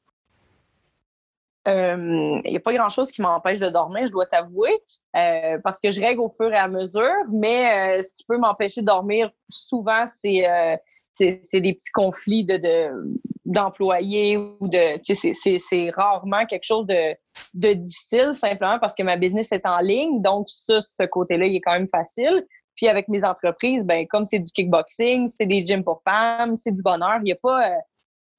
Il 1.70 1.76
euh, 1.76 2.40
n'y 2.44 2.56
a 2.56 2.60
pas 2.60 2.72
grand-chose 2.72 3.10
qui 3.12 3.22
m'empêche 3.22 3.58
de 3.58 3.68
dormir, 3.68 4.06
je 4.06 4.12
dois 4.12 4.26
t'avouer, 4.26 4.72
euh, 5.16 5.58
parce 5.62 5.80
que 5.80 5.90
je 5.90 6.00
règle 6.00 6.20
au 6.20 6.30
fur 6.30 6.52
et 6.52 6.56
à 6.56 6.68
mesure, 6.68 7.10
mais 7.30 7.98
euh, 7.98 8.02
ce 8.02 8.14
qui 8.14 8.24
peut 8.24 8.38
m'empêcher 8.38 8.80
de 8.80 8.86
dormir 8.86 9.30
souvent, 9.48 10.04
c'est 10.06 10.42
des 11.14 11.38
petits 11.72 11.92
conflits 11.92 12.44
de 12.44 12.90
d'employés 13.46 14.36
ou 14.36 14.68
de 14.68 15.00
c'est 15.02 15.90
rarement 15.90 16.46
quelque 16.46 16.64
chose 16.64 16.86
de, 16.86 17.16
de 17.54 17.72
difficile 17.72 18.32
simplement 18.32 18.78
parce 18.78 18.94
que 18.94 19.02
ma 19.02 19.16
business 19.16 19.50
est 19.50 19.66
en 19.66 19.80
ligne. 19.80 20.22
Donc 20.22 20.48
ça 20.48 20.80
ce 20.80 21.04
côté-là 21.04 21.46
il 21.46 21.56
est 21.56 21.60
quand 21.60 21.72
même 21.72 21.88
facile. 21.88 22.46
Puis 22.76 22.86
avec 22.86 23.08
mes 23.08 23.24
entreprises 23.24 23.84
ben 23.84 24.06
comme 24.06 24.24
c'est 24.24 24.38
du 24.38 24.52
kickboxing 24.52 25.26
c'est 25.26 25.46
des 25.46 25.66
gyms 25.66 25.82
pour 25.82 26.00
femmes 26.08 26.54
c'est 26.54 26.70
du 26.70 26.82
bonheur 26.82 27.16
il 27.18 27.24
n'y 27.24 27.32
a 27.32 27.36
pas 27.42 27.72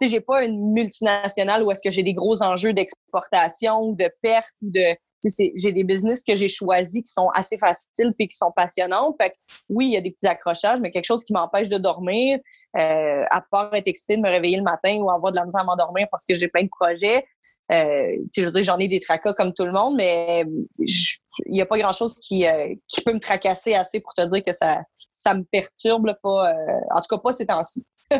sais, 0.05 0.11
j'ai 0.11 0.21
pas 0.21 0.43
une 0.43 0.73
multinationale 0.73 1.63
où 1.63 1.71
est-ce 1.71 1.81
que 1.83 1.91
j'ai 1.91 2.03
des 2.03 2.13
gros 2.13 2.41
enjeux 2.43 2.73
d'exportation 2.73 3.93
de 3.93 4.09
perte 4.21 4.53
ou 4.61 4.71
de 4.71 4.95
j'ai 5.23 5.71
des 5.71 5.83
business 5.83 6.23
que 6.23 6.33
j'ai 6.33 6.47
choisis 6.47 7.03
qui 7.03 7.11
sont 7.11 7.29
assez 7.35 7.55
faciles 7.55 8.11
puis 8.17 8.27
qui 8.27 8.35
sont 8.35 8.51
passionnants. 8.55 9.15
Fait 9.21 9.29
que, 9.29 9.35
oui, 9.69 9.85
il 9.85 9.91
y 9.91 9.97
a 9.97 10.01
des 10.01 10.09
petits 10.09 10.25
accrochages, 10.25 10.79
mais 10.81 10.89
quelque 10.89 11.05
chose 11.05 11.23
qui 11.23 11.31
m'empêche 11.31 11.69
de 11.69 11.77
dormir, 11.77 12.39
euh, 12.79 13.23
à 13.29 13.41
part 13.51 13.71
être 13.75 13.87
excité 13.87 14.17
de 14.17 14.21
me 14.23 14.29
réveiller 14.29 14.57
le 14.57 14.63
matin 14.63 14.95
ou 14.95 15.11
avoir 15.11 15.31
de 15.31 15.37
la 15.37 15.45
misère 15.45 15.61
à 15.61 15.63
m'endormir 15.65 16.07
parce 16.09 16.25
que 16.25 16.33
j'ai 16.33 16.47
plein 16.47 16.63
de 16.63 16.69
projets. 16.69 17.23
Euh, 17.71 18.17
j'en 18.35 18.79
ai 18.79 18.87
des 18.87 18.99
tracas 18.99 19.33
comme 19.33 19.53
tout 19.53 19.63
le 19.63 19.71
monde, 19.71 19.95
mais 19.95 20.43
il 20.79 21.51
n'y 21.51 21.61
a 21.61 21.67
pas 21.67 21.77
grand-chose 21.77 22.15
qui, 22.15 22.47
euh, 22.47 22.73
qui 22.87 23.01
peut 23.01 23.13
me 23.13 23.19
tracasser 23.19 23.75
assez 23.75 23.99
pour 23.99 24.15
te 24.15 24.23
dire 24.23 24.43
que 24.43 24.51
ça 24.51 24.81
ça 25.11 25.33
me 25.33 25.43
perturbe 25.43 26.13
pas. 26.23 26.51
Euh, 26.51 26.79
en 26.95 27.01
tout 27.01 27.15
cas, 27.15 27.17
pas 27.19 27.31
ces 27.33 27.45
temps-ci. 27.45 27.85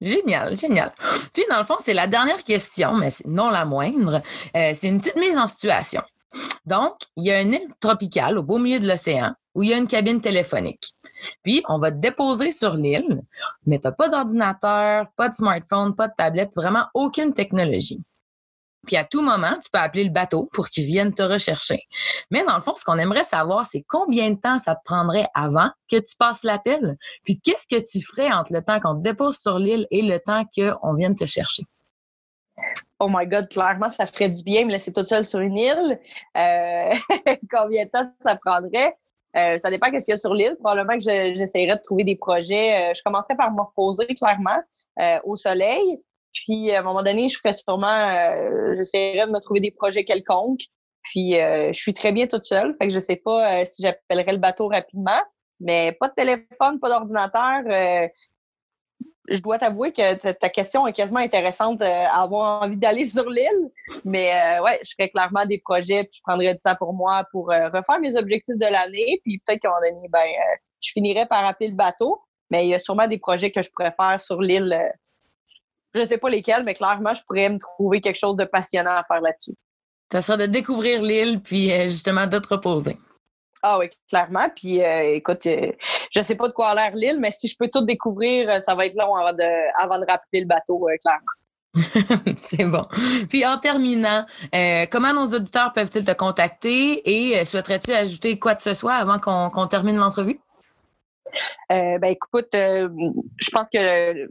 Génial, 0.00 0.56
génial. 0.56 0.92
Puis, 1.32 1.44
dans 1.48 1.58
le 1.58 1.64
fond, 1.64 1.76
c'est 1.82 1.94
la 1.94 2.06
dernière 2.06 2.42
question, 2.44 2.94
mais 2.94 3.10
non 3.26 3.50
la 3.50 3.64
moindre. 3.64 4.20
Euh, 4.56 4.72
c'est 4.74 4.88
une 4.88 5.00
petite 5.00 5.16
mise 5.16 5.38
en 5.38 5.46
situation. 5.46 6.02
Donc, 6.66 6.94
il 7.16 7.24
y 7.24 7.30
a 7.30 7.40
une 7.40 7.54
île 7.54 7.68
tropicale 7.80 8.38
au 8.38 8.42
beau 8.42 8.58
milieu 8.58 8.80
de 8.80 8.88
l'océan 8.88 9.34
où 9.54 9.62
il 9.62 9.70
y 9.70 9.74
a 9.74 9.78
une 9.78 9.86
cabine 9.86 10.20
téléphonique. 10.20 10.94
Puis, 11.42 11.62
on 11.68 11.78
va 11.78 11.92
te 11.92 11.98
déposer 11.98 12.50
sur 12.50 12.74
l'île, 12.74 13.22
mais 13.66 13.78
tu 13.78 13.86
n'as 13.86 13.92
pas 13.92 14.08
d'ordinateur, 14.08 15.06
pas 15.16 15.28
de 15.28 15.34
smartphone, 15.34 15.94
pas 15.94 16.08
de 16.08 16.14
tablette, 16.18 16.50
vraiment 16.56 16.86
aucune 16.92 17.32
technologie. 17.32 18.02
Puis 18.86 18.96
à 18.96 19.04
tout 19.04 19.22
moment, 19.22 19.58
tu 19.62 19.70
peux 19.72 19.78
appeler 19.78 20.04
le 20.04 20.10
bateau 20.10 20.48
pour 20.52 20.68
qu'il 20.68 20.84
vienne 20.84 21.12
te 21.12 21.22
rechercher. 21.22 21.80
Mais 22.30 22.44
dans 22.44 22.56
le 22.56 22.62
fond, 22.62 22.74
ce 22.76 22.84
qu'on 22.84 22.98
aimerait 22.98 23.24
savoir, 23.24 23.66
c'est 23.66 23.82
combien 23.88 24.30
de 24.30 24.36
temps 24.36 24.58
ça 24.58 24.74
te 24.74 24.80
prendrait 24.84 25.26
avant 25.34 25.70
que 25.90 25.96
tu 25.96 26.16
passes 26.18 26.44
l'appel. 26.44 26.96
Puis 27.24 27.40
qu'est-ce 27.40 27.66
que 27.66 27.82
tu 27.82 28.04
ferais 28.04 28.30
entre 28.30 28.52
le 28.52 28.62
temps 28.62 28.80
qu'on 28.80 28.96
te 28.96 29.02
dépose 29.02 29.36
sur 29.38 29.58
l'île 29.58 29.86
et 29.90 30.02
le 30.02 30.18
temps 30.18 30.44
qu'on 30.56 30.94
vienne 30.94 31.14
te 31.14 31.26
chercher? 31.26 31.64
Oh 33.00 33.08
my 33.10 33.26
God, 33.26 33.48
clairement, 33.48 33.88
ça 33.88 34.06
ferait 34.06 34.28
du 34.28 34.42
bien 34.42 34.64
me 34.64 34.70
laisser 34.70 34.92
toute 34.92 35.06
seule 35.06 35.24
sur 35.24 35.40
une 35.40 35.58
île. 35.58 36.00
Euh, 36.36 36.92
combien 37.50 37.84
de 37.84 37.90
temps 37.90 38.10
ça 38.20 38.36
prendrait? 38.36 38.96
Euh, 39.36 39.58
ça 39.58 39.68
dépend 39.68 39.90
qu'est-ce 39.90 40.04
qu'il 40.04 40.12
y 40.12 40.14
a 40.14 40.16
sur 40.16 40.32
l'île. 40.32 40.56
Probablement 40.62 40.96
que 40.96 41.02
j'essaierais 41.02 41.76
de 41.76 41.82
trouver 41.82 42.04
des 42.04 42.16
projets. 42.16 42.90
Euh, 42.90 42.94
je 42.94 43.02
commencerais 43.02 43.36
par 43.36 43.52
me 43.52 43.62
reposer 43.62 44.06
clairement 44.06 44.62
au 45.24 45.34
soleil. 45.34 46.00
Puis, 46.34 46.72
à 46.72 46.80
un 46.80 46.82
moment 46.82 47.02
donné, 47.02 47.28
je 47.28 47.38
ferais 47.38 47.52
sûrement, 47.52 47.86
euh, 47.86 48.74
j'essaierais 48.74 49.26
de 49.26 49.32
me 49.32 49.38
trouver 49.38 49.60
des 49.60 49.70
projets 49.70 50.04
quelconques. 50.04 50.64
Puis, 51.02 51.40
euh, 51.40 51.68
je 51.72 51.78
suis 51.78 51.94
très 51.94 52.12
bien 52.12 52.26
toute 52.26 52.44
seule. 52.44 52.74
Fait 52.76 52.88
que 52.88 52.92
je 52.92 52.98
sais 52.98 53.16
pas 53.16 53.60
euh, 53.60 53.64
si 53.64 53.82
j'appellerais 53.82 54.32
le 54.32 54.38
bateau 54.38 54.68
rapidement. 54.68 55.20
Mais 55.60 55.96
pas 56.00 56.08
de 56.08 56.14
téléphone, 56.14 56.80
pas 56.80 56.88
d'ordinateur. 56.88 57.62
je 59.28 59.40
dois 59.40 59.56
t'avouer 59.56 59.92
que 59.92 60.32
ta 60.32 60.48
question 60.48 60.86
est 60.86 60.92
quasiment 60.92 61.20
intéressante 61.20 61.80
à 61.80 62.20
avoir 62.20 62.62
envie 62.62 62.78
d'aller 62.78 63.04
sur 63.04 63.30
l'île. 63.30 63.70
Mais 64.04 64.58
ouais, 64.60 64.80
je 64.84 64.92
ferais 64.98 65.10
clairement 65.10 65.46
des 65.46 65.58
projets. 65.58 66.02
Puis, 66.04 66.18
je 66.18 66.22
prendrais 66.26 66.54
du 66.54 66.60
temps 66.60 66.74
pour 66.76 66.92
moi 66.92 67.24
pour 67.30 67.46
refaire 67.46 68.00
mes 68.00 68.16
objectifs 68.16 68.58
de 68.58 68.66
l'année. 68.66 69.20
Puis, 69.24 69.40
peut-être 69.46 69.60
qu'à 69.60 69.68
un 69.68 69.80
moment 69.80 69.94
donné, 69.94 70.08
ben, 70.08 70.26
je 70.82 70.90
finirais 70.92 71.26
par 71.26 71.46
appeler 71.46 71.70
le 71.70 71.76
bateau. 71.76 72.20
Mais 72.50 72.66
il 72.66 72.70
y 72.70 72.74
a 72.74 72.78
sûrement 72.78 73.06
des 73.06 73.18
projets 73.18 73.52
que 73.52 73.62
je 73.62 73.70
pourrais 73.70 73.92
faire 73.92 74.20
sur 74.20 74.42
l'île 74.42 74.76
je 75.94 76.00
ne 76.00 76.06
sais 76.06 76.18
pas 76.18 76.28
lesquels, 76.28 76.64
mais 76.64 76.74
clairement, 76.74 77.14
je 77.14 77.22
pourrais 77.22 77.48
me 77.48 77.58
trouver 77.58 78.00
quelque 78.00 78.18
chose 78.18 78.36
de 78.36 78.44
passionnant 78.44 78.96
à 78.96 79.04
faire 79.04 79.20
là-dessus. 79.20 79.54
Ça 80.12 80.22
sera 80.22 80.36
de 80.36 80.46
découvrir 80.46 81.02
l'île, 81.02 81.40
puis 81.40 81.72
euh, 81.72 81.84
justement 81.84 82.26
de 82.26 82.38
te 82.38 82.48
reposer. 82.48 82.98
Ah 83.62 83.78
oui, 83.78 83.88
clairement. 84.08 84.48
Puis 84.54 84.82
euh, 84.82 85.14
écoute, 85.14 85.46
euh, 85.46 85.72
je 86.10 86.18
ne 86.18 86.24
sais 86.24 86.34
pas 86.34 86.48
de 86.48 86.52
quoi 86.52 86.68
a 86.68 86.74
l'air 86.74 86.94
l'île, 86.94 87.18
mais 87.18 87.30
si 87.30 87.48
je 87.48 87.56
peux 87.58 87.68
tout 87.72 87.84
découvrir, 87.84 88.60
ça 88.60 88.74
va 88.74 88.86
être 88.86 88.94
long 88.94 89.14
avant 89.14 89.32
de, 89.32 89.82
avant 89.82 89.98
de 89.98 90.04
rappeler 90.06 90.40
le 90.40 90.46
bateau, 90.46 90.86
clairement. 91.00 91.24
C'est 92.36 92.66
bon. 92.66 92.86
Puis 93.28 93.44
en 93.44 93.58
terminant, 93.58 94.26
comment 94.92 95.12
nos 95.12 95.26
auditeurs 95.26 95.72
peuvent-ils 95.72 96.04
te 96.04 96.12
contacter 96.12 97.02
et 97.10 97.44
souhaiterais-tu 97.44 97.92
ajouter 97.92 98.38
quoi 98.38 98.54
que 98.54 98.62
ce 98.62 98.74
soit 98.74 98.94
avant 98.94 99.18
qu'on 99.18 99.66
termine 99.66 99.96
l'entrevue? 99.96 100.38
ben 101.68 102.04
écoute, 102.04 102.50
je 102.52 103.50
pense 103.50 103.68
que 103.72 104.28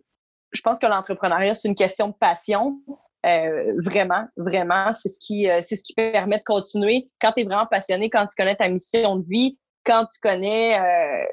je 0.54 0.62
pense 0.62 0.80
que 0.80 0.86
l'entrepreneuriat, 0.86 1.56
c'est 1.56 1.68
une 1.68 1.76
question 1.76 2.10
de 2.10 2.14
passion. 2.14 2.80
Euh, 3.26 3.74
vraiment, 3.78 4.28
vraiment, 4.36 4.92
c'est 4.92 5.10
ce 5.10 5.20
qui 5.20 5.50
euh, 5.50 5.60
c'est 5.62 5.76
ce 5.76 5.84
qui 5.84 5.94
permet 5.94 6.38
de 6.38 6.44
continuer. 6.44 7.10
Quand 7.22 7.32
tu 7.32 7.42
es 7.42 7.44
vraiment 7.46 7.66
passionné, 7.66 8.10
quand 8.10 8.26
tu 8.26 8.36
connais 8.38 8.56
ta 8.56 8.68
mission 8.68 9.16
de 9.16 9.26
vie, 9.28 9.58
quand 9.86 10.06
tu 10.06 10.20
connais 10.22 10.80
euh, 10.80 11.26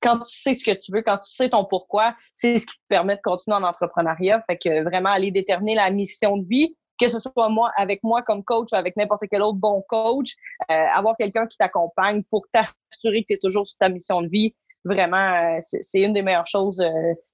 quand 0.00 0.20
tu 0.20 0.36
sais 0.36 0.54
ce 0.54 0.64
que 0.64 0.70
tu 0.70 0.90
veux, 0.92 1.02
quand 1.02 1.18
tu 1.18 1.30
sais 1.30 1.50
ton 1.50 1.64
pourquoi, 1.64 2.14
c'est 2.32 2.58
ce 2.58 2.66
qui 2.66 2.76
permet 2.88 3.16
de 3.16 3.20
continuer 3.22 3.56
en 3.56 3.62
entrepreneuriat. 3.62 4.42
Fait 4.48 4.56
que 4.56 4.82
vraiment 4.84 5.10
aller 5.10 5.30
déterminer 5.30 5.74
la 5.74 5.90
mission 5.90 6.38
de 6.38 6.46
vie, 6.48 6.74
que 6.98 7.08
ce 7.08 7.18
soit 7.20 7.48
moi 7.50 7.72
avec 7.76 8.02
moi 8.02 8.22
comme 8.22 8.42
coach 8.42 8.68
ou 8.72 8.76
avec 8.76 8.96
n'importe 8.96 9.24
quel 9.30 9.42
autre 9.42 9.58
bon 9.58 9.84
coach, 9.88 10.34
avoir 10.68 11.16
quelqu'un 11.16 11.46
qui 11.46 11.58
t'accompagne 11.58 12.22
pour 12.30 12.46
t'assurer 12.52 13.22
que 13.22 13.26
tu 13.28 13.34
es 13.34 13.38
toujours 13.38 13.66
sur 13.66 13.76
ta 13.78 13.88
mission 13.88 14.22
de 14.22 14.28
vie, 14.28 14.54
vraiment, 14.84 15.56
c'est 15.58 16.00
une 16.00 16.12
des 16.12 16.22
meilleures 16.22 16.46
choses 16.46 16.82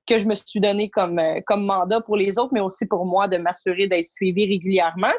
que 0.06 0.18
je 0.18 0.26
me 0.26 0.34
suis 0.34 0.60
donné 0.60 0.88
comme, 0.90 1.20
comme 1.46 1.64
mandat 1.64 2.00
pour 2.00 2.16
les 2.16 2.38
autres, 2.38 2.52
mais 2.52 2.60
aussi 2.60 2.86
pour 2.86 3.06
moi 3.06 3.28
de 3.28 3.36
m'assurer 3.36 3.86
d'être 3.86 4.04
suivi 4.04 4.46
régulièrement. 4.46 5.12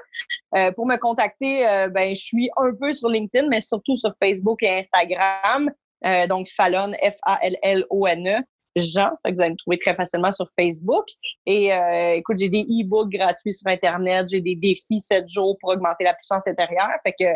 pour 0.75 0.85
me 0.85 0.97
contacter, 0.97 1.61
ben, 1.91 2.15
je 2.15 2.21
suis 2.21 2.49
un 2.57 2.73
peu 2.79 2.93
sur 2.93 3.09
LinkedIn, 3.09 3.47
mais 3.49 3.61
surtout 3.61 3.95
sur 3.95 4.13
Facebook 4.21 4.61
et 4.63 4.79
Instagram. 4.79 5.71
donc, 6.27 6.47
Fallon, 6.47 6.93
F-A-L-L-O-N-E. 7.01 8.43
Jean. 8.75 9.11
Fait 9.23 9.31
que 9.31 9.35
vous 9.35 9.41
allez 9.41 9.51
me 9.51 9.57
trouver 9.57 9.77
très 9.77 9.95
facilement 9.95 10.31
sur 10.31 10.47
Facebook. 10.55 11.05
Et 11.45 11.73
euh, 11.73 12.15
écoute, 12.15 12.37
j'ai 12.37 12.49
des 12.49 12.61
e-books 12.61 13.11
gratuits 13.11 13.53
sur 13.53 13.67
Internet. 13.67 14.27
J'ai 14.29 14.41
des 14.41 14.55
défis 14.55 15.01
7 15.01 15.27
jours 15.27 15.57
pour 15.59 15.71
augmenter 15.71 16.03
la 16.03 16.13
puissance 16.13 16.47
intérieure. 16.47 16.89
Fait 17.03 17.13
que 17.13 17.29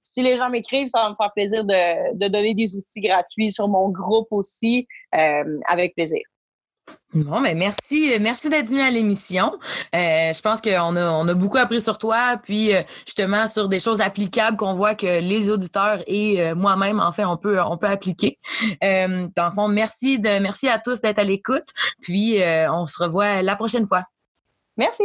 si 0.00 0.22
les 0.22 0.36
gens 0.36 0.50
m'écrivent, 0.50 0.88
ça 0.88 1.02
va 1.02 1.10
me 1.10 1.14
faire 1.14 1.32
plaisir 1.34 1.64
de, 1.64 2.16
de, 2.16 2.28
donner 2.28 2.54
des 2.54 2.76
outils 2.76 3.00
gratuits 3.00 3.52
sur 3.52 3.68
mon 3.68 3.88
groupe 3.88 4.28
aussi, 4.30 4.86
euh, 5.14 5.58
avec 5.68 5.94
plaisir. 5.94 6.22
Bon, 7.14 7.40
mais 7.40 7.54
merci, 7.54 8.12
merci 8.20 8.50
d'être 8.50 8.68
venu 8.68 8.80
à 8.80 8.90
l'émission. 8.90 9.52
Euh, 9.94 10.32
je 10.34 10.40
pense 10.42 10.60
qu'on 10.60 10.96
a, 10.96 11.10
on 11.12 11.26
a 11.26 11.34
beaucoup 11.34 11.56
appris 11.56 11.80
sur 11.80 11.96
toi, 11.96 12.38
puis 12.42 12.74
euh, 12.74 12.82
justement 13.06 13.48
sur 13.48 13.68
des 13.68 13.80
choses 13.80 14.00
applicables 14.00 14.56
qu'on 14.56 14.74
voit 14.74 14.94
que 14.94 15.20
les 15.20 15.50
auditeurs 15.50 16.02
et 16.06 16.42
euh, 16.42 16.54
moi-même, 16.54 17.00
en 17.00 17.12
fait, 17.12 17.24
on 17.24 17.38
peut, 17.38 17.60
on 17.60 17.78
peut 17.78 17.88
appliquer. 17.88 18.38
Euh, 18.82 19.28
dans 19.34 19.46
le 19.46 19.52
fond, 19.52 19.68
merci, 19.68 20.18
de, 20.18 20.40
merci 20.40 20.68
à 20.68 20.78
tous 20.78 21.00
d'être 21.00 21.18
à 21.18 21.24
l'écoute, 21.24 21.68
puis 22.02 22.38
on 22.70 22.84
se 22.84 23.02
revoit 23.02 23.42
la 23.42 23.56
prochaine 23.56 23.86
fois. 23.86 24.04
Merci. 24.76 25.04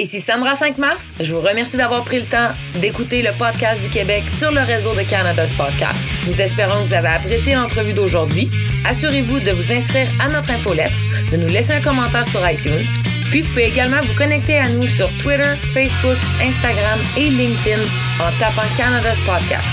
Ici 0.00 0.20
Sandra 0.20 0.54
5 0.54 0.78
mars. 0.78 1.02
Je 1.20 1.34
vous 1.34 1.40
remercie 1.40 1.76
d'avoir 1.76 2.04
pris 2.04 2.20
le 2.20 2.26
temps 2.26 2.52
d'écouter 2.80 3.20
le 3.20 3.32
podcast 3.36 3.82
du 3.82 3.88
Québec 3.88 4.22
sur 4.38 4.52
le 4.52 4.60
réseau 4.60 4.94
de 4.94 5.02
Canada's 5.02 5.50
Podcast. 5.54 5.98
Nous 6.28 6.40
espérons 6.40 6.84
que 6.84 6.86
vous 6.86 6.94
avez 6.94 7.08
apprécié 7.08 7.56
l'entrevue 7.56 7.92
d'aujourd'hui. 7.92 8.48
Assurez-vous 8.86 9.40
de 9.40 9.50
vous 9.50 9.72
inscrire 9.72 10.06
à 10.20 10.28
notre 10.28 10.52
infolettre, 10.52 10.94
de 11.32 11.36
nous 11.36 11.48
laisser 11.48 11.72
un 11.72 11.80
commentaire 11.80 12.24
sur 12.28 12.48
iTunes. 12.48 12.86
Puis 13.30 13.42
vous 13.42 13.48
pouvez 13.48 13.66
également 13.66 14.00
vous 14.04 14.14
connecter 14.14 14.58
à 14.58 14.68
nous 14.68 14.86
sur 14.86 15.08
Twitter, 15.18 15.50
Facebook, 15.74 16.16
Instagram 16.40 17.00
et 17.16 17.28
LinkedIn 17.28 17.82
en 18.20 18.30
tapant 18.38 18.68
Canada's 18.76 19.18
Podcast. 19.26 19.66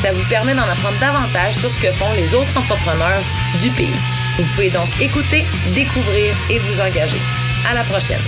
Ça 0.00 0.10
vous 0.10 0.24
permet 0.30 0.54
d'en 0.54 0.62
apprendre 0.62 0.98
davantage 1.00 1.54
sur 1.56 1.70
ce 1.70 1.82
que 1.82 1.92
font 1.92 2.14
les 2.14 2.32
autres 2.34 2.56
entrepreneurs 2.56 3.20
du 3.60 3.68
pays. 3.72 4.00
Vous 4.38 4.48
pouvez 4.54 4.70
donc 4.70 4.88
écouter, 5.02 5.44
découvrir 5.74 6.34
et 6.48 6.58
vous 6.60 6.80
engager. 6.80 7.20
À 7.68 7.74
la 7.74 7.84
prochaine. 7.84 8.24